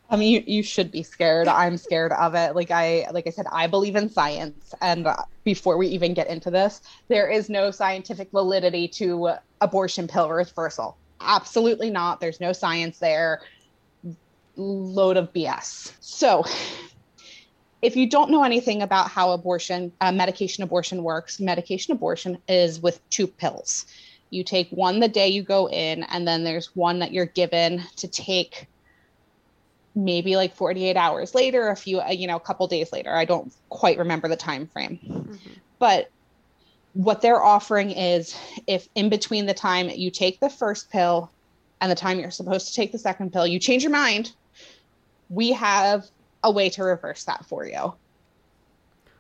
[0.10, 1.48] I mean, you, you should be scared.
[1.48, 2.56] I'm scared of it.
[2.56, 4.74] Like I, like I said, I believe in science.
[4.82, 5.08] And
[5.44, 10.98] before we even get into this, there is no scientific validity to abortion pill reversal.
[11.22, 12.20] Absolutely not.
[12.20, 13.42] There's no science there.
[14.58, 15.94] Load of BS.
[16.00, 16.46] So,
[17.82, 22.80] if you don't know anything about how abortion, uh, medication abortion works, medication abortion is
[22.80, 23.86] with two pills.
[24.30, 27.84] You take one the day you go in, and then there's one that you're given
[27.98, 28.68] to take
[29.96, 33.16] maybe like 48 hours later a few uh, you know a couple days later.
[33.16, 35.00] I don't quite remember the time frame.
[35.04, 35.36] Mm-hmm.
[35.80, 36.10] but
[36.94, 38.34] what they're offering is
[38.68, 41.30] if in between the time you take the first pill
[41.82, 44.32] and the time you're supposed to take the second pill you change your mind.
[45.28, 46.06] We have
[46.44, 47.96] a way to reverse that for you.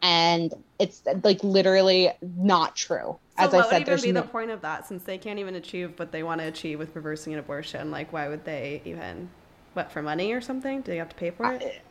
[0.01, 3.17] And it's like literally not true.
[3.37, 5.17] So as what i said would even be no- the point of that since they
[5.17, 7.91] can't even achieve what they want to achieve with reversing an abortion?
[7.91, 9.29] Like why would they even
[9.75, 10.81] what for money or something?
[10.81, 11.81] Do you have to pay for it?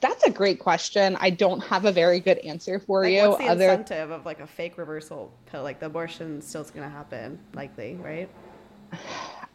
[0.00, 1.16] That's a great question.
[1.20, 3.28] I don't have a very good answer for like, you.
[3.30, 3.70] What's the other...
[3.70, 5.62] incentive of like a fake reversal pill?
[5.62, 8.28] Like the abortion still is going to happen, likely, right?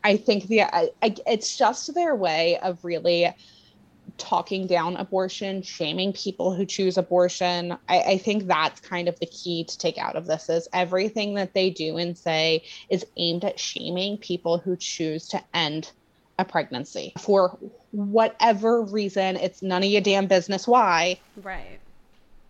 [0.03, 3.33] I think the I, I, it's just their way of really
[4.17, 7.71] talking down abortion, shaming people who choose abortion.
[7.87, 11.33] I, I, think that's kind of the key to take out of this is everything
[11.35, 15.91] that they do and say is aimed at shaming people who choose to end
[16.39, 17.57] a pregnancy for
[17.91, 19.35] whatever reason.
[19.37, 21.19] It's none of your damn business why.
[21.41, 21.79] Right.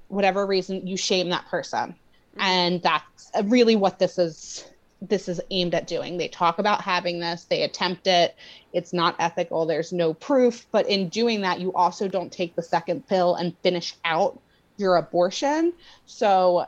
[0.07, 1.89] Whatever reason you shame that person.
[1.89, 2.41] Mm-hmm.
[2.41, 4.65] And that's really what this is
[5.09, 6.17] this is aimed at doing.
[6.17, 8.35] They talk about having this, they attempt it.
[8.71, 10.65] It's not ethical, there's no proof.
[10.71, 14.39] But in doing that, you also don't take the second pill and finish out
[14.77, 15.73] your abortion.
[16.05, 16.67] So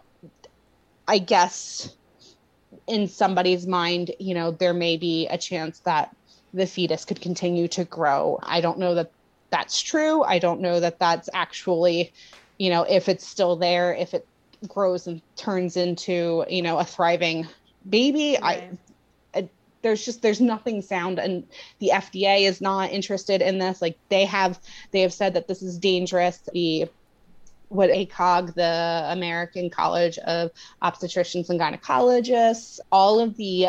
[1.07, 1.95] I guess
[2.87, 6.15] in somebody's mind, you know, there may be a chance that
[6.55, 8.39] the fetus could continue to grow.
[8.41, 9.11] I don't know that
[9.49, 10.23] that's true.
[10.23, 12.13] I don't know that that's actually,
[12.57, 14.25] you know, if it's still there, if it
[14.67, 17.47] grows and turns into, you know, a thriving
[17.87, 18.63] baby right.
[19.33, 19.49] I, I
[19.81, 21.45] there's just there's nothing sound and
[21.79, 24.59] the FDA is not interested in this like they have
[24.91, 26.87] they have said that this is dangerous the
[27.69, 30.51] what ACOG, the American College of
[30.81, 33.67] Obstetricians and Gynecologists, all of the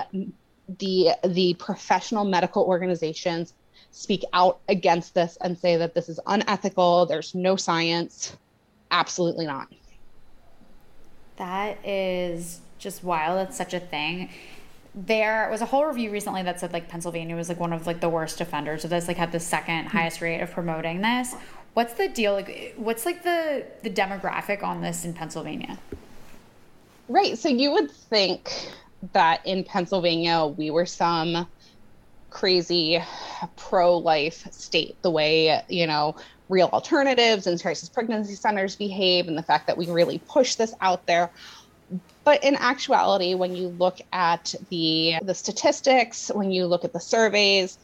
[0.78, 3.54] the the professional medical organizations
[3.90, 8.36] speak out against this and say that this is unethical, there's no science.
[8.90, 9.68] Absolutely not.
[11.36, 13.38] That is just wild.
[13.38, 14.30] That's such a thing.
[14.94, 18.00] There was a whole review recently that said like Pennsylvania was like one of like
[18.00, 19.96] the worst offenders of this, like had the second hmm.
[19.96, 21.34] highest rate of promoting this.
[21.74, 22.32] What's the deal?
[22.34, 25.78] Like, what's like the the demographic on this in Pennsylvania?
[27.08, 27.38] Right.
[27.38, 28.50] So you would think
[29.12, 31.46] that in Pennsylvania we were some
[32.30, 33.02] crazy
[33.56, 36.16] pro-life state, the way you know
[36.48, 40.74] real alternatives and crisis pregnancy centers behave, and the fact that we really push this
[40.80, 41.30] out there.
[42.24, 47.00] But in actuality, when you look at the the statistics, when you look at the
[47.00, 47.78] surveys,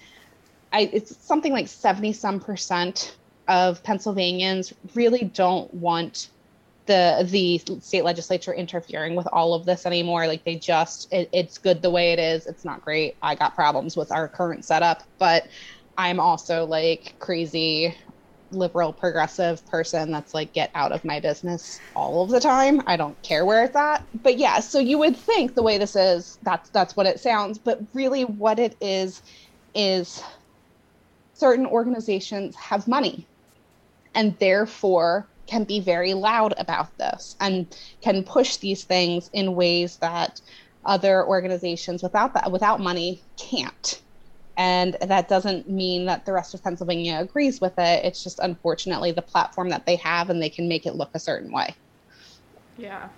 [0.72, 3.16] I, it's something like 70 some percent
[3.48, 6.28] of Pennsylvanians really don't want
[6.86, 10.26] the the state legislature interfering with all of this anymore.
[10.26, 12.46] Like they just it, it's good the way it is.
[12.46, 13.16] It's not great.
[13.22, 15.46] I got problems with our current setup, but
[15.96, 17.94] I'm also like crazy
[18.52, 22.96] liberal progressive person that's like get out of my business all of the time i
[22.96, 26.38] don't care where it's at but yeah so you would think the way this is
[26.42, 29.22] that's that's what it sounds but really what it is
[29.74, 30.22] is
[31.32, 33.26] certain organizations have money
[34.14, 37.66] and therefore can be very loud about this and
[38.00, 40.40] can push these things in ways that
[40.86, 44.00] other organizations without that without money can't
[44.56, 48.04] and that doesn't mean that the rest of Pennsylvania agrees with it.
[48.04, 51.18] It's just unfortunately the platform that they have and they can make it look a
[51.18, 51.74] certain way.
[52.76, 53.08] Yeah.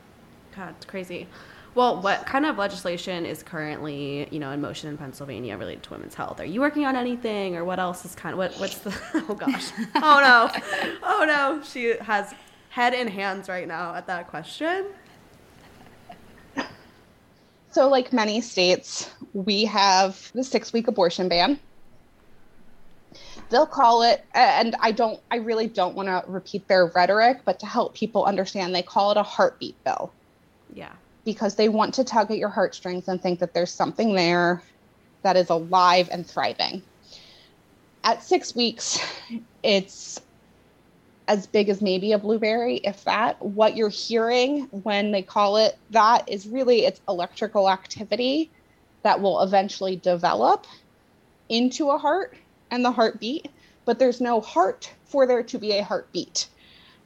[0.54, 1.26] God, it's crazy.
[1.74, 5.90] Well, what kind of legislation is currently, you know, in motion in Pennsylvania related to
[5.90, 6.38] women's health?
[6.38, 8.94] Are you working on anything or what else is kind of what what's the
[9.28, 9.70] Oh gosh.
[9.96, 10.96] Oh no.
[11.02, 11.62] Oh no.
[11.64, 12.32] She has
[12.68, 14.86] head in hands right now at that question.
[17.74, 21.58] So, like many states, we have the six week abortion ban.
[23.50, 27.58] They'll call it, and I don't, I really don't want to repeat their rhetoric, but
[27.58, 30.12] to help people understand, they call it a heartbeat bill.
[30.72, 30.92] Yeah.
[31.24, 34.62] Because they want to tug at your heartstrings and think that there's something there
[35.22, 36.82] that is alive and thriving.
[38.04, 39.00] At six weeks,
[39.62, 40.20] it's
[41.26, 43.40] as big as maybe a blueberry, if that.
[43.40, 48.50] What you're hearing when they call it that is really it's electrical activity
[49.02, 50.66] that will eventually develop
[51.48, 52.36] into a heart
[52.70, 53.50] and the heartbeat,
[53.84, 56.48] but there's no heart for there to be a heartbeat.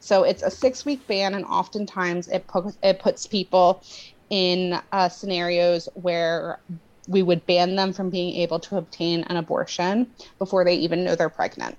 [0.01, 3.83] So it's a six week ban, and oftentimes it, pu- it puts people
[4.31, 6.63] in uh, scenarios where
[7.09, 11.17] we would ban them from being able to obtain an abortion before they even know
[11.17, 11.79] they're pregnant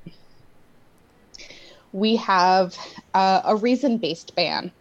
[1.91, 2.75] we have
[3.13, 4.71] uh, a reason based ban.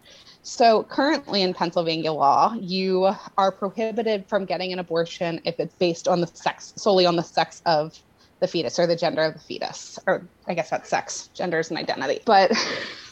[0.41, 6.07] So, currently in Pennsylvania law, you are prohibited from getting an abortion if it's based
[6.07, 7.93] on the sex, solely on the sex of
[8.41, 9.99] the fetus or the gender of the fetus.
[10.07, 12.21] Or I guess that's sex, gender is an identity.
[12.25, 12.51] But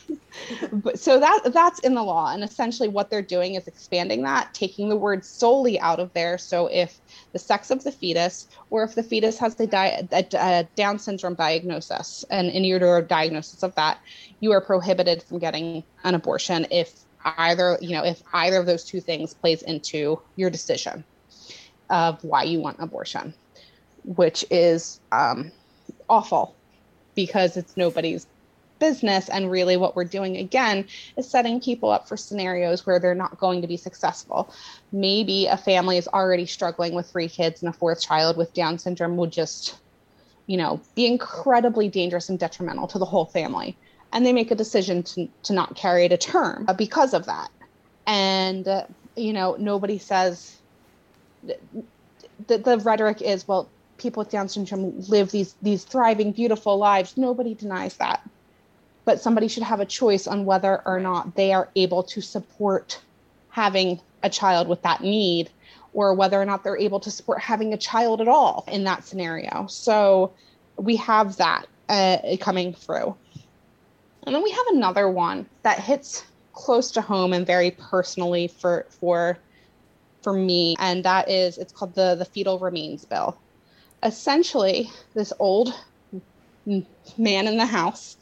[0.71, 4.53] but so that that's in the law and essentially what they're doing is expanding that
[4.53, 6.37] taking the word solely out of there.
[6.37, 6.99] So if
[7.33, 10.99] the sex of the fetus or if the fetus has the di- a, a down
[10.99, 13.99] syndrome diagnosis and in utero diagnosis of that
[14.39, 16.93] you are prohibited from getting an abortion if
[17.37, 21.03] either you know if either of those two things plays into your decision
[21.89, 23.33] of why you want abortion
[24.03, 25.51] which is um,
[26.07, 26.55] awful
[27.15, 28.27] because it's nobody's
[28.79, 29.29] business.
[29.29, 30.85] And really, what we're doing again
[31.17, 34.53] is setting people up for scenarios where they're not going to be successful.
[34.91, 38.79] Maybe a family is already struggling with three kids and a fourth child with Down
[38.79, 39.77] syndrome would just,
[40.47, 43.77] you know, be incredibly dangerous and detrimental to the whole family.
[44.13, 47.25] And they make a decision to, to not carry it to term uh, because of
[47.25, 47.49] that.
[48.05, 50.57] And, uh, you know, nobody says,
[51.43, 53.67] the, the rhetoric is, well,
[53.97, 57.17] people with Down syndrome live these these thriving, beautiful lives.
[57.17, 58.21] Nobody denies that
[59.07, 62.99] but somebody should have a choice on whether or not they are able to support
[63.47, 65.49] having a child with that need
[65.93, 69.05] or whether or not they're able to support having a child at all in that
[69.05, 69.65] scenario.
[69.67, 70.33] So
[70.75, 73.15] we have that uh, coming through.
[74.23, 78.85] And then we have another one that hits close to home and very personally for
[78.89, 79.37] for
[80.21, 83.37] for me and that is it's called the the fetal remains bill.
[84.03, 85.73] Essentially, this old
[86.65, 88.17] man in the house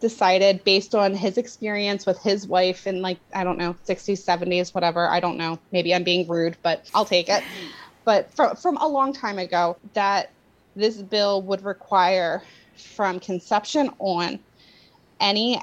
[0.00, 4.74] decided based on his experience with his wife in like I don't know 60s 70s
[4.74, 5.08] whatever.
[5.08, 5.58] I don't know.
[5.72, 7.42] Maybe I'm being rude but I'll take it.
[8.04, 10.30] But from from a long time ago that
[10.76, 12.42] this bill would require
[12.76, 14.38] from conception on
[15.20, 15.62] any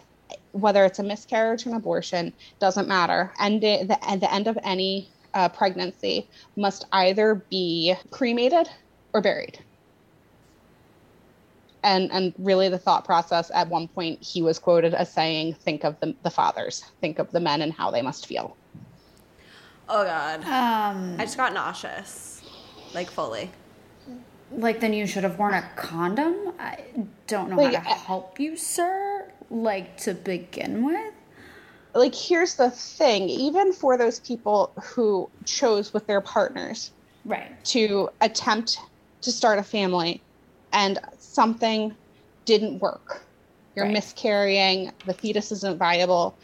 [0.54, 3.32] whether it's a miscarriage or an abortion doesn't matter.
[3.40, 6.28] And the, the, the end of any uh, pregnancy
[6.58, 8.68] must either be cremated
[9.14, 9.60] or buried
[11.84, 15.84] and and really the thought process at one point he was quoted as saying think
[15.84, 16.84] of the, the fathers.
[17.02, 18.56] Think of the men and how they must feel.
[19.90, 20.42] Oh god.
[20.42, 22.42] Um i just got nauseous
[22.94, 23.50] like fully.
[24.52, 26.54] Like then you should have worn a condom?
[26.60, 26.84] I
[27.28, 31.14] don't know like, how to help you sir like to begin with.
[31.94, 33.30] Like here's the thing.
[33.30, 36.92] Even for those people who chose with their partners
[37.26, 37.64] right.
[37.66, 38.80] to attempt
[39.22, 40.22] to start a family
[40.74, 41.00] and
[41.32, 41.96] something
[42.46, 43.22] didn't work.
[43.76, 43.94] You're right.
[43.94, 46.36] miscarrying, the fetus isn't viable,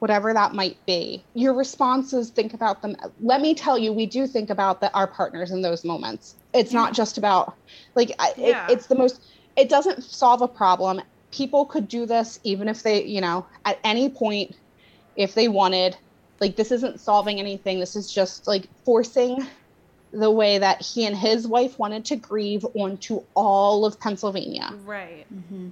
[0.00, 1.24] whatever that might be.
[1.34, 2.94] Your responses think about them.
[3.20, 6.34] Let me tell you, we do think about the, our partners in those moments.
[6.52, 6.80] It's yeah.
[6.80, 7.56] not just about
[7.94, 8.66] like yeah.
[8.66, 9.22] it, it's the most.
[9.56, 11.00] It doesn't solve a problem.
[11.30, 14.54] People could do this even if they, you know, at any point,
[15.16, 15.96] if they wanted.
[16.40, 17.80] Like this isn't solving anything.
[17.80, 19.46] This is just like forcing
[20.12, 24.72] the way that he and his wife wanted to grieve onto all of Pennsylvania.
[24.84, 25.26] Right.
[25.32, 25.68] Mm-hmm.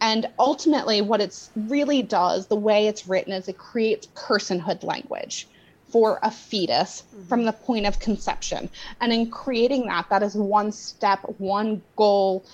[0.00, 5.46] And ultimately, what it really does, the way it's written, is it creates personhood language
[5.88, 7.28] for a fetus mm-hmm.
[7.28, 8.68] from the point of conception.
[9.00, 12.44] And in creating that, that is one step, one goal,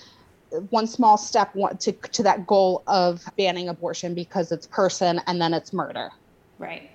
[0.69, 5.53] one small step to, to that goal of banning abortion because it's person and then
[5.53, 6.11] it's murder.
[6.59, 6.91] Right.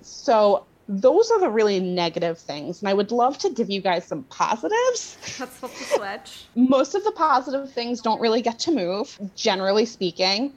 [0.00, 2.80] So those are the really negative things.
[2.80, 5.18] And I would love to give you guys some positives.
[5.38, 6.46] Let's flip the switch.
[6.56, 10.54] Most of the positive things don't really get to move, generally speaking.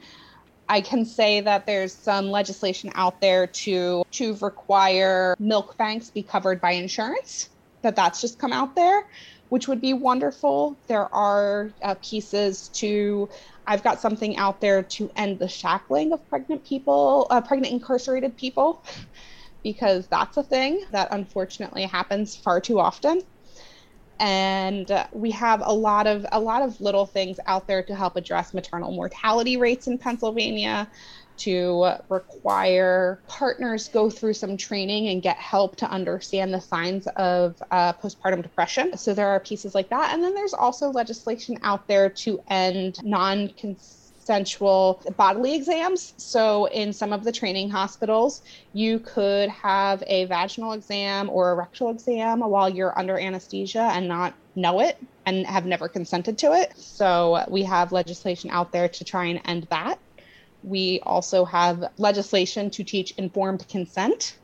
[0.70, 6.24] I can say that there's some legislation out there to to require milk banks be
[6.24, 7.50] covered by insurance.
[7.82, 9.06] That that's just come out there,
[9.50, 10.78] which would be wonderful.
[10.88, 13.28] There are uh, pieces to
[13.68, 18.38] I've got something out there to end the shackling of pregnant people, uh, pregnant incarcerated
[18.38, 18.82] people
[19.64, 23.22] because that's a thing that unfortunately happens far too often
[24.22, 28.16] and we have a lot of a lot of little things out there to help
[28.16, 30.88] address maternal mortality rates in Pennsylvania
[31.38, 37.56] to require partners go through some training and get help to understand the signs of
[37.72, 38.96] uh, postpartum depression.
[38.96, 40.14] So there are pieces like that.
[40.14, 43.50] And then there's also legislation out there to end non
[44.32, 46.14] consensual bodily exams.
[46.18, 48.42] So, in some of the training hospitals,
[48.74, 54.08] you could have a vaginal exam or a rectal exam while you're under anesthesia and
[54.08, 56.72] not know it and have never consented to it.
[56.78, 60.00] So, we have legislation out there to try and end that.
[60.64, 64.38] We also have legislation to teach informed consent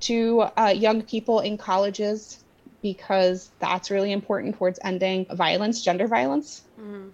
[0.00, 2.44] to uh, young people in colleges
[2.82, 6.62] because that's really important towards ending violence, gender violence.
[6.78, 7.08] Mm-hmm.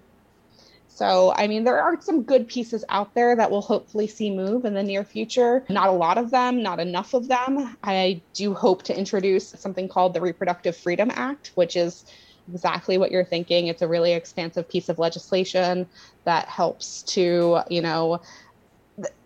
[0.97, 4.65] So, I mean, there are some good pieces out there that we'll hopefully see move
[4.65, 5.63] in the near future.
[5.69, 7.77] Not a lot of them, not enough of them.
[7.85, 12.07] I do hope to introduce something called the Reproductive Freedom Act, which is
[12.51, 13.67] exactly what you're thinking.
[13.67, 15.87] It's a really expansive piece of legislation
[16.25, 18.23] that helps to, you know,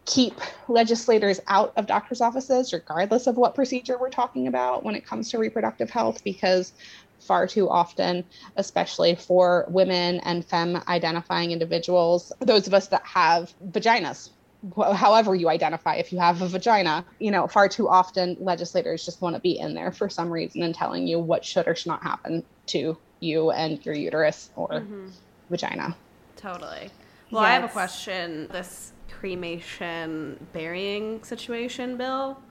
[0.07, 0.35] keep
[0.67, 5.31] legislators out of doctors' offices, regardless of what procedure we're talking about when it comes
[5.31, 6.73] to reproductive health, because
[7.21, 8.25] far too often,
[8.57, 14.31] especially for women and femme identifying individuals, those of us that have vaginas.
[14.77, 19.23] However, you identify, if you have a vagina, you know, far too often legislators just
[19.23, 21.89] want to be in there for some reason and telling you what should or should
[21.89, 25.09] not happen to you and your uterus or mm-hmm.
[25.49, 25.97] vagina.
[26.37, 26.91] Totally.
[27.31, 28.49] Well, I have a question.
[28.51, 32.43] This cremation burying situation bill,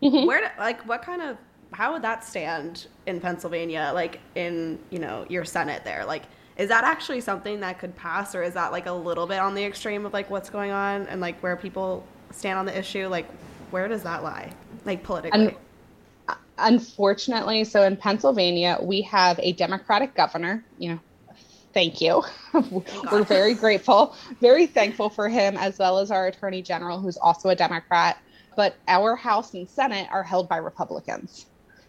[0.00, 0.26] Mm-hmm.
[0.28, 1.36] where, do, like, what kind of,
[1.72, 6.04] how would that stand in Pennsylvania, like in, you know, your Senate there?
[6.04, 6.24] Like,
[6.56, 9.54] is that actually something that could pass, or is that like a little bit on
[9.54, 13.06] the extreme of like what's going on and like where people stand on the issue?
[13.08, 13.26] Like,
[13.70, 14.52] where does that lie,
[14.84, 15.46] like politically?
[15.48, 15.56] And-
[16.60, 20.64] Unfortunately, so in Pennsylvania, we have a Democratic governor.
[20.78, 21.00] You know,
[21.72, 22.24] thank you.
[22.54, 27.16] Oh, We're very grateful, very thankful for him, as well as our attorney general, who's
[27.18, 28.18] also a Democrat.
[28.56, 31.46] But our House and Senate are held by Republicans.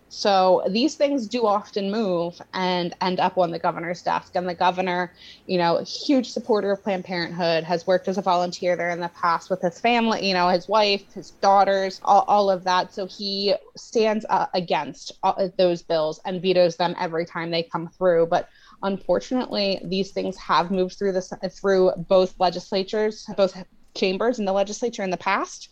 [0.10, 4.32] So these things do often move and end up on the governor's desk.
[4.36, 5.14] And the governor,
[5.46, 9.10] you know, huge supporter of Planned Parenthood, has worked as a volunteer there in the
[9.10, 12.92] past with his family, you know, his wife, his daughters, all, all of that.
[12.92, 15.12] So he stands uh, against
[15.60, 18.28] those bills and vetoes them every time they come through.
[18.28, 18.50] But
[18.82, 23.64] unfortunately, these things have moved through this through both legislatures, both
[23.96, 25.70] chambers in the legislature in the past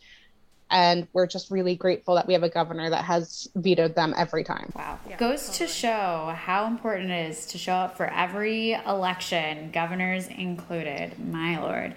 [0.70, 4.43] and we're just really grateful that we have a governor that has vetoed them every
[4.43, 4.72] time.
[4.76, 4.99] Wow.
[5.18, 11.18] Goes to show how important it is to show up for every election, governors included.
[11.20, 11.95] My lord.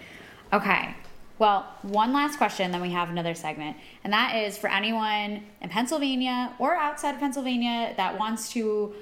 [0.53, 0.95] Okay.
[1.39, 3.77] Well, one last question, then we have another segment.
[4.05, 8.95] And that is for anyone in Pennsylvania or outside of Pennsylvania that wants to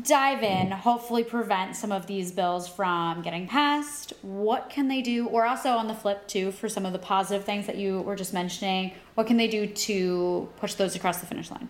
[0.00, 4.12] dive in, hopefully prevent some of these bills from getting passed.
[4.22, 5.26] What can they do?
[5.26, 8.16] Or also on the flip, too, for some of the positive things that you were
[8.16, 11.68] just mentioning, what can they do to push those across the finish line?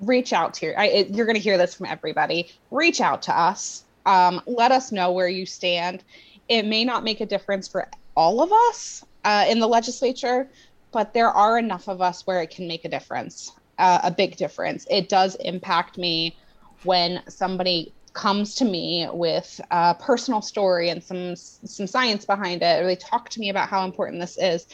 [0.00, 2.50] Reach out to your, I, you're going to hear this from everybody.
[2.70, 3.84] Reach out to us.
[4.06, 6.02] Um, let us know where you stand.
[6.48, 10.48] It may not make a difference for all of us uh, in the legislature,
[10.90, 14.36] but there are enough of us where it can make a difference, uh, a big
[14.36, 14.86] difference.
[14.90, 16.36] It does impact me
[16.84, 22.82] when somebody comes to me with a personal story and some some science behind it
[22.82, 24.66] or they talk to me about how important this is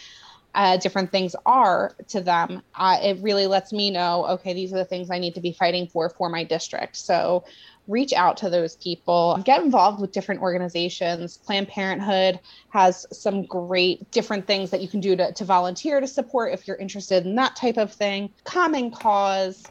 [0.54, 4.78] uh, different things are to them uh, it really lets me know okay these are
[4.78, 6.96] the things i need to be fighting for for my district.
[6.96, 7.44] So
[7.86, 11.38] reach out to those people get involved with different organizations.
[11.38, 12.38] Planned parenthood
[12.70, 16.68] has some great different things that you can do to, to volunteer to support if
[16.68, 18.30] you're interested in that type of thing.
[18.44, 19.64] Common cause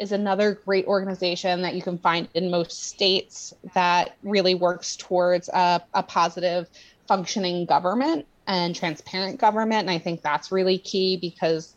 [0.00, 5.48] is another great organization that you can find in most states that really works towards
[5.50, 6.68] a, a positive
[7.06, 9.82] functioning government and transparent government.
[9.82, 11.76] And i think that's really key because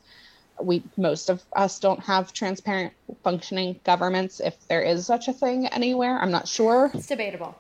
[0.62, 2.94] we most of us don't have transparent
[3.24, 6.18] functioning governments if there is such a thing anywhere.
[6.20, 6.92] I'm not sure.
[6.94, 7.56] It's debatable.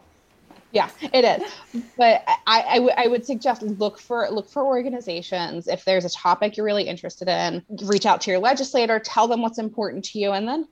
[0.73, 1.83] Yeah it is.
[1.97, 5.67] But I, I, w- I would suggest look for look for organizations.
[5.67, 9.41] If there's a topic you're really interested in reach out to your legislator tell them
[9.41, 10.67] what's important to you and then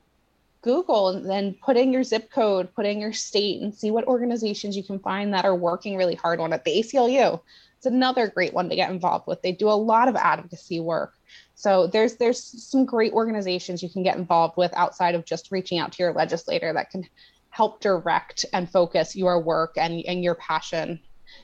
[0.62, 4.06] google and then put in your zip code put in your state and see what
[4.06, 6.64] organizations you can find that are working really hard on it.
[6.66, 7.39] The aclu
[7.82, 9.41] it's another great one to get involved with.
[9.41, 11.14] They do a lot of advocacy work.
[11.56, 15.80] So there's there's some great organizations you can get involved with outside of just reaching
[15.80, 17.08] out to your legislator that can
[17.52, 20.99] help direct and focus your work and, and your passion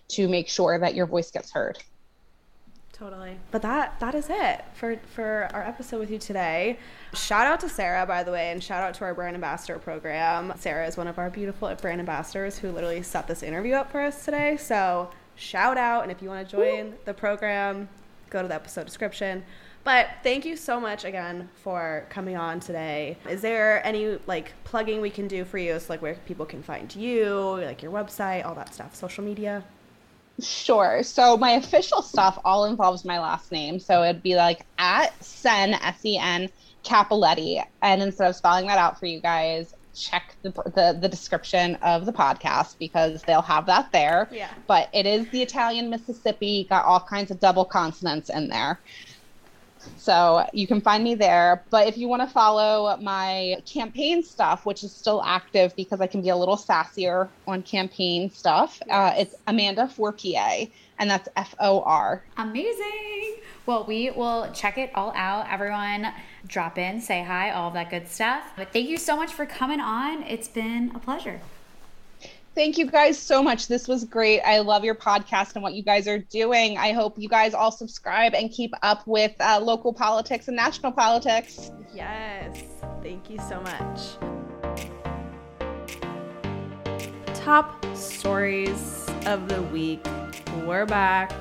[0.10, 1.78] to make sure that your voice gets heard.
[2.97, 3.38] Totally.
[3.51, 6.80] But that that is it for for our episode with you today.
[7.14, 10.51] Shout out to Sarah, by the way, and shout out to our brand ambassador program.
[10.58, 14.01] Sarah is one of our beautiful brand ambassadors who literally set this interview up for
[14.01, 14.58] us today.
[14.58, 17.88] So shout out, and if you want to join the program,
[18.32, 19.43] go to the episode description.
[19.88, 23.15] But thank you so much again for coming on today.
[23.29, 25.79] Is there any like plugging we can do for you?
[25.79, 29.63] So like where people can find you, like your website, all that stuff, social media.
[30.41, 31.03] Sure.
[31.03, 33.79] So my official stuff all involves my last name.
[33.79, 36.49] So it'd be like at Sen S E N
[36.83, 37.65] Cappelletti.
[37.81, 42.05] And instead of spelling that out for you guys, check the, the the description of
[42.05, 44.27] the podcast because they'll have that there.
[44.33, 44.49] Yeah.
[44.67, 48.81] But it is the Italian Mississippi, got all kinds of double consonants in there.
[49.97, 51.63] So you can find me there.
[51.69, 56.07] But if you want to follow my campaign stuff, which is still active because I
[56.07, 60.65] can be a little sassier on campaign stuff, uh, it's Amanda for PA,
[60.99, 62.23] and that's F O R.
[62.38, 63.38] Amazing.
[63.65, 65.47] Well, we will check it all out.
[65.51, 66.13] Everyone,
[66.45, 68.45] drop in, say hi, all of that good stuff.
[68.55, 70.23] But thank you so much for coming on.
[70.23, 71.41] It's been a pleasure.
[72.58, 73.68] Thank you guys so much.
[73.68, 74.41] This was great.
[74.41, 76.76] I love your podcast and what you guys are doing.
[76.76, 80.91] I hope you guys all subscribe and keep up with uh, local politics and national
[80.91, 81.70] politics.
[81.93, 82.64] Yes.
[83.03, 84.18] Thank you so much.
[87.36, 90.03] Top stories of the week.
[90.66, 91.32] We're back.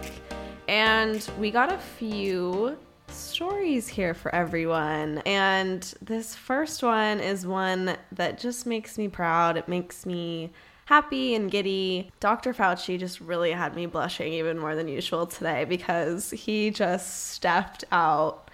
[0.68, 2.76] And we got a few
[3.08, 5.22] stories here for everyone.
[5.24, 9.56] And this first one is one that just makes me proud.
[9.56, 10.52] It makes me
[10.86, 12.10] happy and giddy.
[12.20, 12.54] Dr.
[12.54, 17.84] Fauci just really had me blushing even more than usual today because he just stepped
[17.92, 18.50] out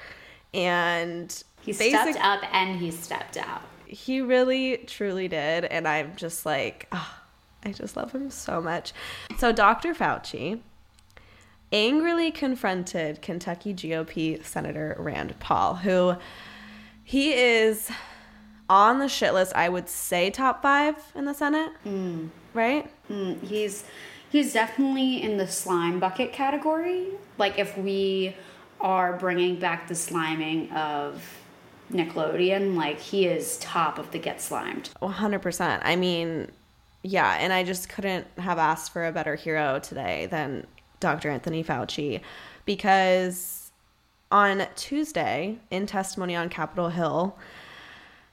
[0.52, 3.62] and he stepped up and he stepped out.
[3.86, 7.14] He really truly did and I'm just like, oh,
[7.64, 8.92] I just love him so much.
[9.38, 9.94] So Dr.
[9.94, 10.60] Fauci
[11.70, 16.16] angrily confronted Kentucky GOP Senator Rand Paul, who
[17.04, 17.90] he is
[18.68, 19.52] on the shit list.
[19.54, 22.28] I would say top five in the Senate, mm.
[22.54, 22.90] right?
[23.10, 23.84] Mm, he's
[24.30, 27.06] he's definitely in the slime bucket category.
[27.38, 28.34] Like if we
[28.80, 31.22] are bringing back the sliming of
[31.92, 34.90] Nickelodeon, like he is top of the get slimed.
[35.00, 35.80] 100%.
[35.82, 36.50] I mean,
[37.02, 40.66] yeah, and I just couldn't have asked for a better hero today than
[41.00, 41.30] Dr.
[41.30, 42.20] Anthony Fauci
[42.64, 43.72] because
[44.30, 47.36] on Tuesday, in testimony on Capitol Hill,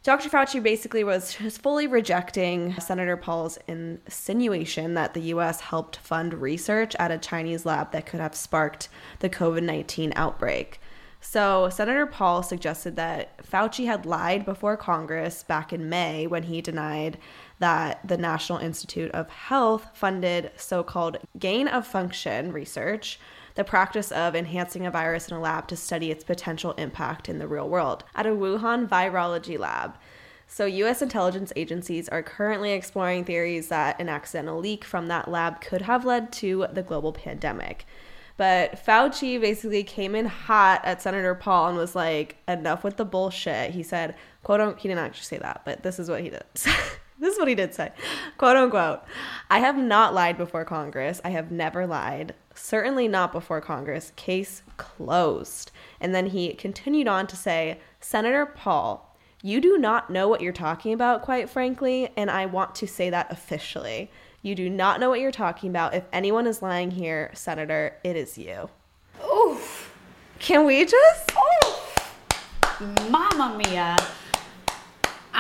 [0.02, 0.30] Dr.
[0.30, 6.96] Fauci basically was just fully rejecting Senator Paul's insinuation that the US helped fund research
[6.98, 8.88] at a Chinese lab that could have sparked
[9.20, 10.80] the COVID 19 outbreak.
[11.22, 16.62] So, Senator Paul suggested that Fauci had lied before Congress back in May when he
[16.62, 17.18] denied
[17.60, 23.20] that the National Institute of Health funded so called gain of function research,
[23.60, 27.40] the practice of enhancing a virus in a lab to study its potential impact in
[27.40, 29.98] the real world, at a Wuhan virology lab.
[30.48, 35.60] So, US intelligence agencies are currently exploring theories that an accidental leak from that lab
[35.60, 37.86] could have led to the global pandemic.
[38.38, 43.04] But Fauci basically came in hot at Senator Paul and was like, enough with the
[43.04, 43.72] bullshit.
[43.72, 46.46] He said, quote unquote, he didn't actually say that, but this is what he did.
[47.22, 47.92] this is what he did say.
[48.38, 49.02] Quote unquote
[49.50, 51.20] i have not lied before congress.
[51.24, 52.34] I have never lied.
[52.56, 54.14] Certainly not before congress.
[54.16, 55.72] Case closed.
[56.00, 59.06] And then he continued on to say senator paul
[59.42, 63.10] you do not know what you're talking about quite frankly and i want to say
[63.10, 64.10] that officially.
[64.42, 65.94] You do not know what you're talking about.
[65.94, 68.70] If anyone is lying here senator it is you.
[69.26, 69.94] Oof.
[70.40, 71.32] Can we just
[71.66, 73.10] oof.
[73.10, 73.98] Mamma mia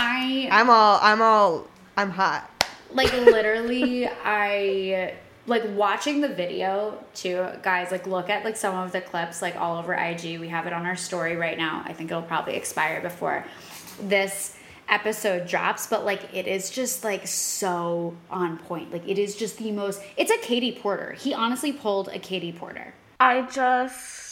[0.09, 2.49] I I'm all I'm all I'm hot.
[2.91, 5.13] Like literally I
[5.45, 9.55] like watching the video too, guys, like look at like some of the clips like
[9.55, 10.39] all over IG.
[10.39, 11.83] We have it on our story right now.
[11.85, 13.45] I think it'll probably expire before
[14.01, 14.55] this
[14.87, 18.91] episode drops, but like it is just like so on point.
[18.91, 21.13] Like it is just the most it's a Katie Porter.
[21.13, 22.93] He honestly pulled a Katie Porter.
[23.19, 24.28] I just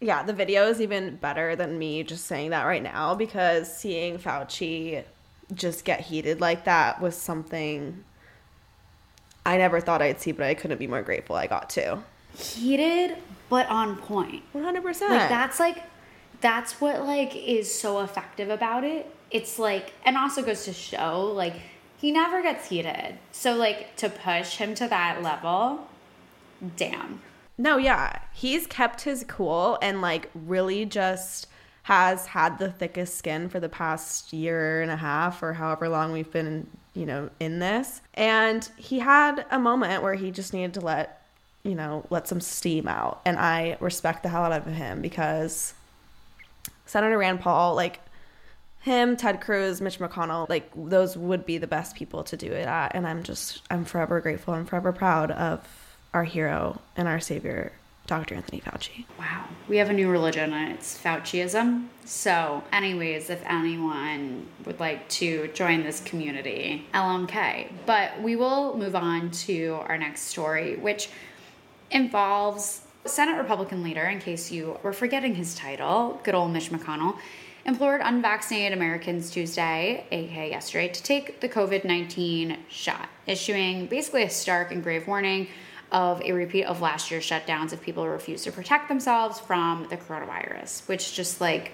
[0.00, 4.18] yeah, the video is even better than me just saying that right now because seeing
[4.18, 5.04] Fauci
[5.54, 8.04] just get heated like that was something
[9.48, 12.00] I never thought I'd see, but I couldn't be more grateful I got to.
[12.36, 13.16] Heated,
[13.48, 14.42] but on point.
[14.54, 14.84] 100%.
[14.84, 15.82] Like, that's like,
[16.42, 19.10] that's what like is so effective about it.
[19.30, 21.54] It's like, and also goes to show, like,
[21.96, 23.18] he never gets heated.
[23.32, 25.88] So, like, to push him to that level,
[26.76, 27.22] damn.
[27.58, 28.20] No, yeah.
[28.32, 31.48] He's kept his cool and like really just
[31.82, 36.12] has had the thickest skin for the past year and a half or however long
[36.12, 38.00] we've been, you know, in this.
[38.14, 41.26] And he had a moment where he just needed to let,
[41.64, 43.22] you know, let some steam out.
[43.24, 45.74] And I respect the hell out of him because
[46.86, 48.00] Senator Rand Paul, like
[48.80, 52.68] him, Ted Cruz, Mitch McConnell, like those would be the best people to do it
[52.68, 52.94] at.
[52.94, 54.54] And I'm just, I'm forever grateful.
[54.54, 57.72] I'm forever proud of our hero and our savior,
[58.06, 58.34] Dr.
[58.34, 59.04] Anthony Fauci.
[59.18, 59.44] Wow.
[59.68, 61.86] We have a new religion and it's Fauciism.
[62.04, 67.70] So, anyways, if anyone would like to join this community, LMK.
[67.84, 71.10] But we will move on to our next story, which
[71.90, 77.16] involves Senate Republican leader, in case you were forgetting his title, good old Mitch McConnell,
[77.64, 84.30] implored unvaccinated Americans Tuesday, aka yesterday, to take the COVID 19 shot, issuing basically a
[84.30, 85.48] stark and grave warning
[85.90, 89.96] of a repeat of last year's shutdowns if people refuse to protect themselves from the
[89.96, 91.72] coronavirus, which just like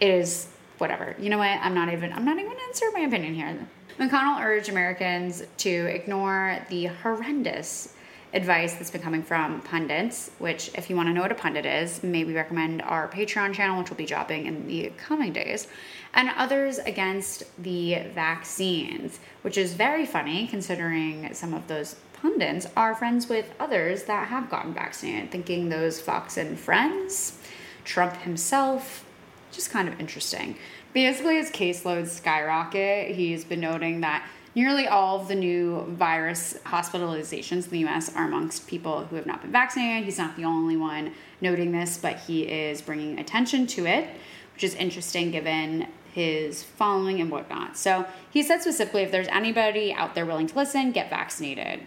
[0.00, 0.48] is
[0.78, 1.16] whatever.
[1.18, 1.58] You know what?
[1.60, 3.58] I'm not even I'm not even gonna insert my opinion here.
[3.98, 7.94] McConnell urged Americans to ignore the horrendous
[8.34, 11.64] advice that's been coming from pundits, which if you want to know what a pundit
[11.64, 15.66] is, maybe recommend our Patreon channel, which will be dropping in the coming days,
[16.14, 22.94] and others against the vaccines, which is very funny considering some of those pundits are
[22.94, 27.38] friends with others that have gotten vaccinated, thinking those Fox and Friends,
[27.84, 29.04] Trump himself,
[29.50, 30.56] just kind of interesting.
[30.92, 33.14] Basically, his caseloads skyrocket.
[33.14, 38.26] He's been noting that nearly all of the new virus hospitalizations in the US are
[38.26, 40.04] amongst people who have not been vaccinated.
[40.04, 44.08] He's not the only one noting this, but he is bringing attention to it,
[44.54, 47.76] which is interesting given his following and whatnot.
[47.76, 51.82] So he said specifically if there's anybody out there willing to listen, get vaccinated.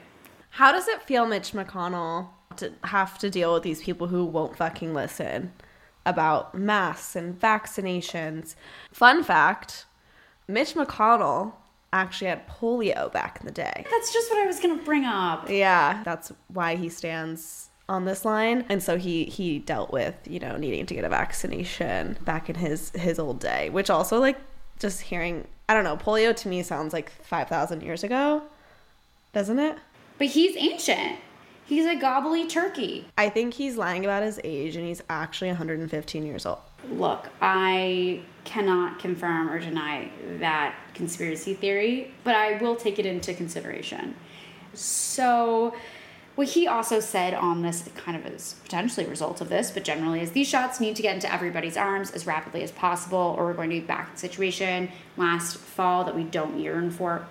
[0.52, 4.58] How does it feel, Mitch McConnell, to have to deal with these people who won't
[4.58, 5.54] fucking listen
[6.06, 8.56] about masks and vaccinations?
[8.92, 9.86] Fun fact
[10.48, 11.54] Mitch McConnell
[11.94, 13.86] actually had polio back in the day.
[13.90, 15.50] That's just what I was going to bring up.
[15.50, 20.40] Yeah, that's why he stands on this line and so he he dealt with you
[20.40, 24.38] know needing to get a vaccination back in his his old day which also like
[24.80, 28.44] just hearing i don't know polio to me sounds like 5000 years ago
[29.34, 29.78] doesn't it
[30.22, 31.18] But he's ancient.
[31.66, 33.08] He's a gobbly turkey.
[33.18, 36.60] i think he's lying about his age and he's actually 115 years old
[36.92, 43.34] Look, I cannot confirm or deny that conspiracy theory, but I will take it into
[43.34, 44.14] consideration.
[44.76, 45.74] So,
[46.36, 49.84] what he also said on this, kind of as potentially a result of this, but
[49.84, 53.46] generally, is these shots need to get into everybody's arms as rapidly as possible, or
[53.46, 57.26] we're going to be back in the situation last fall that we don't yearn for,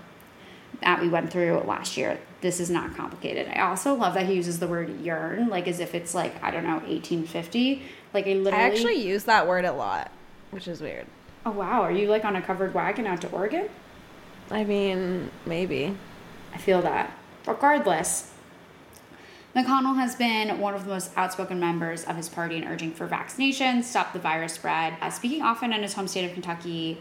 [0.83, 2.19] that we went through last year.
[2.41, 3.49] This is not complicated.
[3.49, 6.51] I also love that he uses the word yearn, like as if it's like, I
[6.51, 7.83] don't know, 1850.
[8.15, 8.65] Like, I literally.
[8.65, 10.11] i actually use that word a lot
[10.51, 11.07] which is weird
[11.47, 13.69] Oh wow, are you like on a covered wagon out to Oregon?
[14.51, 15.97] i mean maybe
[16.53, 17.17] I feel that.
[17.47, 18.33] Regardless,
[19.55, 23.09] McConnell has been one of the most outspoken members of his party in urging for
[23.09, 26.99] vaccinations, stop the virus spread, uh, speaking often in his home state of Kentucky,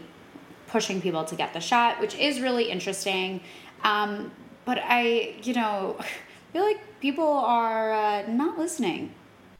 [0.66, 3.40] pushing people to get the shot, which is really interesting.
[3.82, 4.32] Um,
[4.70, 5.98] but I, you know,
[6.52, 9.12] feel like people are uh, not listening.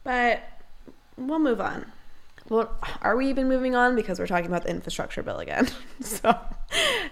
[0.05, 0.41] but
[1.17, 1.85] we'll move on
[2.49, 5.67] well are we even moving on because we're talking about the infrastructure bill again
[5.99, 6.35] so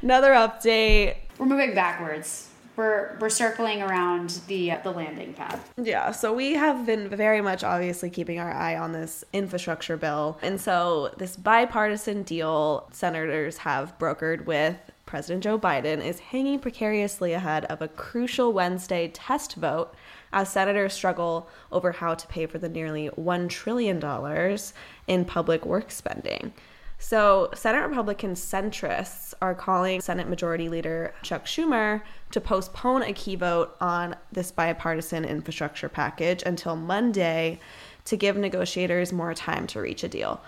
[0.02, 2.48] another update We're moving backwards.
[2.76, 5.60] We're, we're circling around the uh, the landing pad.
[5.76, 10.40] Yeah, so we have been very much obviously keeping our eye on this infrastructure bill.
[10.42, 14.78] And so this bipartisan deal senators have brokered with
[15.10, 19.96] President Joe Biden is hanging precariously ahead of a crucial Wednesday test vote
[20.32, 24.60] as senators struggle over how to pay for the nearly $1 trillion
[25.08, 26.54] in public work spending.
[27.00, 33.36] So, Senate Republican centrists are calling Senate Majority Leader Chuck Schumer to postpone a key
[33.36, 37.60] vote on this bipartisan infrastructure package until Monday
[38.06, 40.40] to give negotiators more time to reach a deal.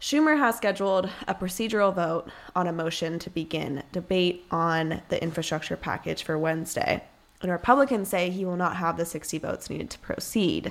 [0.00, 5.76] Schumer has scheduled a procedural vote on a motion to begin debate on the infrastructure
[5.76, 7.02] package for Wednesday.
[7.42, 10.70] And Republicans say he will not have the 60 votes needed to proceed.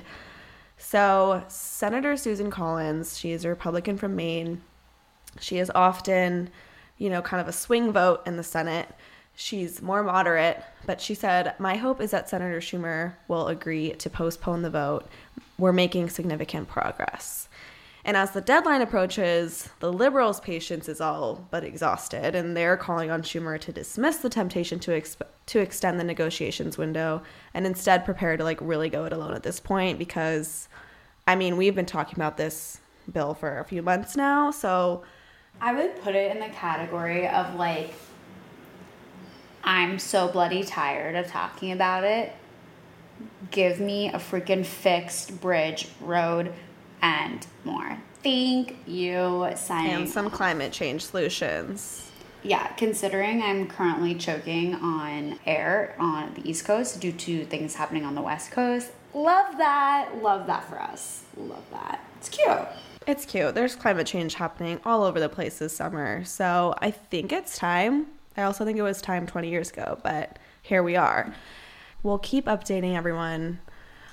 [0.78, 4.62] So, Senator Susan Collins, she is a Republican from Maine,
[5.40, 6.48] she is often,
[6.96, 8.88] you know, kind of a swing vote in the Senate.
[9.34, 14.08] She's more moderate, but she said, My hope is that Senator Schumer will agree to
[14.08, 15.06] postpone the vote.
[15.58, 17.48] We're making significant progress.
[18.04, 23.10] And as the deadline approaches, the Liberals' patience is all but exhausted, and they're calling
[23.10, 27.22] on Schumer to dismiss the temptation to exp- to extend the negotiations window
[27.54, 30.68] and instead prepare to like really go it alone at this point because,
[31.26, 32.80] I mean, we've been talking about this
[33.10, 35.02] bill for a few months now, so
[35.60, 37.92] I would put it in the category of like,
[39.64, 42.32] I'm so bloody tired of talking about it.
[43.50, 46.52] Give me a freaking fixed bridge, road,
[47.02, 47.98] and more.
[48.22, 49.92] Thank you, signing.
[49.92, 52.10] and some climate change solutions.
[52.42, 58.04] Yeah, considering I'm currently choking on air on the East Coast due to things happening
[58.04, 58.90] on the West Coast.
[59.14, 60.10] Love that.
[60.22, 61.24] Love that for us.
[61.36, 62.04] Love that.
[62.16, 62.68] It's cute.
[63.06, 63.54] It's cute.
[63.54, 66.24] There's climate change happening all over the place this summer.
[66.24, 68.06] So I think it's time.
[68.36, 71.34] I also think it was time 20 years ago, but here we are.
[72.02, 73.60] We'll keep updating everyone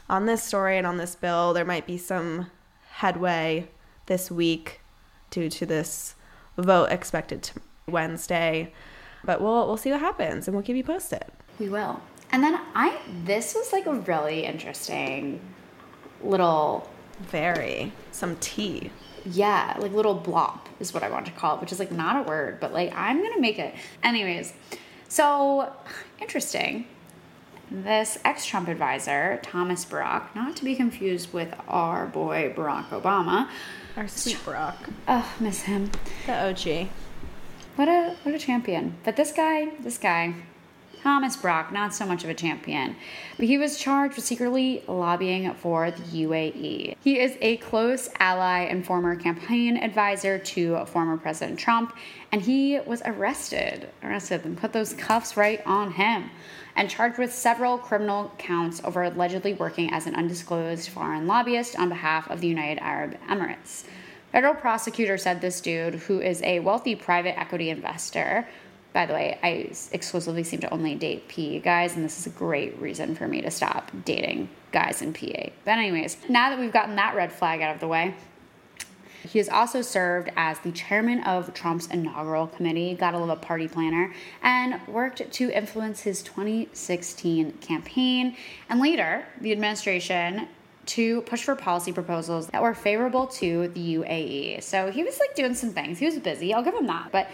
[0.09, 1.53] on this story and on this bill.
[1.53, 2.49] There might be some
[2.97, 3.67] headway
[4.05, 4.79] this week
[5.29, 6.15] due to this
[6.57, 8.71] vote expected to Wednesday,
[9.23, 11.23] but we'll we'll see what happens and we'll keep you posted.
[11.59, 11.99] We will.
[12.31, 15.39] And then I this was like a really interesting
[16.23, 16.89] little
[17.19, 18.91] Very some tea.
[19.25, 22.25] yeah, like little blop is what I want to call it, which is like not
[22.25, 23.73] a word, but like I'm gonna make it.
[24.03, 24.53] Anyways,
[25.07, 25.71] so
[26.19, 26.87] interesting.
[27.71, 33.49] This ex Trump advisor, Thomas Barrack, not to be confused with our boy Barack Obama.
[33.97, 35.89] Our sweet Brock, Oh, miss him.
[36.27, 36.89] the OG.
[37.75, 38.95] What a what a champion.
[39.03, 40.35] But this guy, this guy,
[41.01, 42.95] Thomas Brock, not so much of a champion,
[43.37, 46.95] but he was charged with secretly lobbying for the UAE.
[47.03, 51.95] He is a close ally and former campaign advisor to former President Trump,
[52.31, 56.29] and he was arrested, arrested and put those cuffs right on him,
[56.75, 61.89] and charged with several criminal counts over allegedly working as an undisclosed foreign lobbyist on
[61.89, 63.85] behalf of the United Arab Emirates.
[64.31, 68.45] Federal prosecutor said this dude, who is a wealthy private equity investor,
[68.91, 72.37] by the way, I exclusively seem to only date PE guys, and this is a
[72.37, 75.49] great reason for me to stop dating guys in PA.
[75.65, 78.15] But, anyways, now that we've gotten that red flag out of the way,
[79.25, 83.67] he has also served as the chairman of Trump's inaugural committee, got a little party
[83.67, 88.35] planner, and worked to influence his 2016 campaign.
[88.69, 90.47] And later, the administration
[90.87, 94.63] to push for policy proposals that were favorable to the UAE.
[94.63, 95.99] So he was like doing some things.
[95.99, 96.53] He was busy.
[96.53, 97.11] I'll give him that.
[97.11, 97.27] But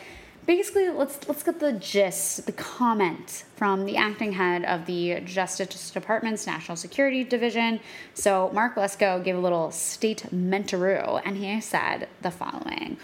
[0.45, 5.91] basically let's let's get the gist, the comment from the acting head of the Justice
[5.91, 7.79] Department's National Security Division.
[8.13, 12.97] So Mark Lesko gave a little statementaroo, and he said the following.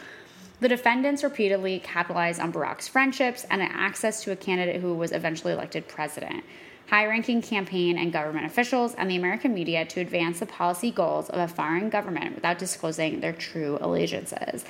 [0.60, 5.54] The defendants repeatedly capitalized on Barrack's friendships and access to a candidate who was eventually
[5.54, 6.44] elected president,
[6.90, 11.30] high ranking campaign and government officials, and the American media to advance the policy goals
[11.30, 14.66] of a foreign government without disclosing their true allegiances.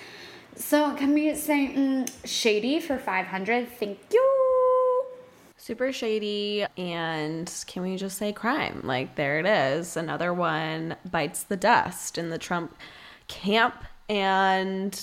[0.57, 3.69] So can we say mm, shady for 500?
[3.69, 5.05] Thank you.
[5.55, 6.65] Super shady.
[6.77, 8.81] And can we just say crime?
[8.83, 9.95] Like, there it is.
[9.95, 12.75] Another one bites the dust in the Trump
[13.27, 13.83] camp.
[14.09, 14.93] And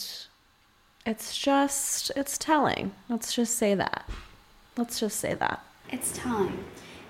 [1.06, 2.92] it's just, it's telling.
[3.08, 4.08] Let's just say that.
[4.76, 5.64] Let's just say that.
[5.90, 6.64] It's telling.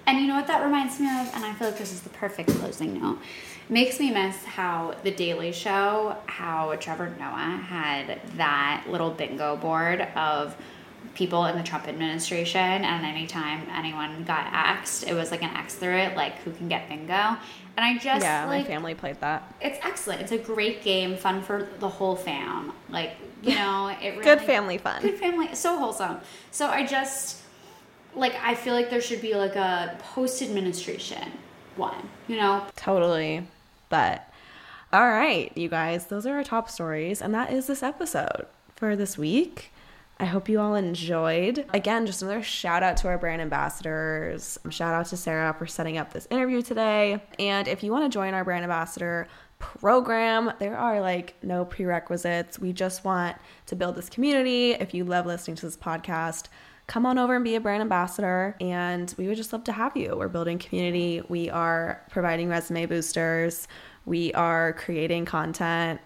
[0.07, 1.30] And you know what that reminds me of?
[1.34, 3.20] And I feel like this is the perfect closing note
[3.68, 10.02] makes me miss how the Daily Show, how Trevor Noah had that little bingo board
[10.14, 10.56] of
[11.14, 15.74] people in the Trump administration, and anytime anyone got axed, it was like an X
[15.74, 17.36] through it, like who can get bingo.
[17.76, 19.52] And I just yeah, like, my family played that.
[19.60, 20.20] It's excellent.
[20.20, 22.72] It's a great game, fun for the whole fam.
[22.88, 23.12] Like
[23.42, 25.02] you know, it really, good family fun.
[25.02, 26.18] Good family, so wholesome.
[26.50, 27.42] So I just
[28.14, 31.32] like I feel like there should be like a post administration
[31.76, 32.08] one.
[32.28, 33.46] You know, totally.
[33.95, 34.28] But
[34.92, 37.22] all right, you guys, those are our top stories.
[37.22, 39.70] And that is this episode for this week.
[40.18, 41.64] I hope you all enjoyed.
[41.72, 44.59] Again, just another shout out to our brand ambassadors.
[44.68, 47.22] Shout out to Sarah for setting up this interview today.
[47.38, 49.28] And if you want to join our brand ambassador
[49.61, 52.59] program, there are like no prerequisites.
[52.59, 53.36] We just want
[53.66, 54.72] to build this community.
[54.72, 56.47] If you love listening to this podcast,
[56.87, 58.57] come on over and be a brand ambassador.
[58.61, 60.16] And we would just love to have you.
[60.16, 63.68] We're building community, we are providing resume boosters,
[64.05, 66.01] we are creating content,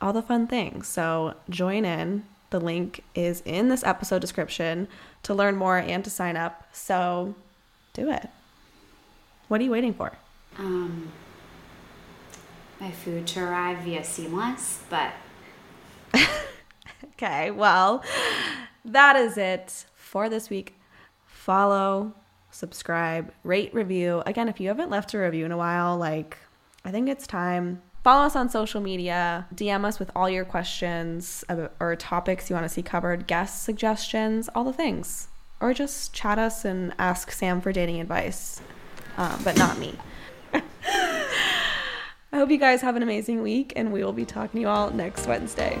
[0.00, 0.88] all the fun things.
[0.88, 2.24] So join in.
[2.50, 4.86] The link is in this episode description
[5.24, 6.68] to learn more and to sign up.
[6.72, 7.34] So
[7.94, 8.28] do it.
[9.48, 10.12] What are you waiting for?
[10.58, 11.10] Um,
[12.80, 15.12] my food to arrive via Seamless, but.
[17.14, 18.04] okay, well,
[18.84, 20.78] that is it for this week.
[21.26, 22.14] Follow,
[22.52, 24.22] subscribe, rate, review.
[24.24, 26.38] Again, if you haven't left a review in a while, like
[26.84, 27.82] I think it's time.
[28.04, 29.48] Follow us on social media.
[29.52, 31.42] DM us with all your questions
[31.80, 35.26] or topics you want to see covered, guest suggestions, all the things.
[35.60, 38.60] Or just chat us and ask Sam for dating advice,
[39.16, 39.98] um, but not me.
[40.52, 44.68] I hope you guys have an amazing week, and we will be talking to you
[44.68, 45.80] all next Wednesday.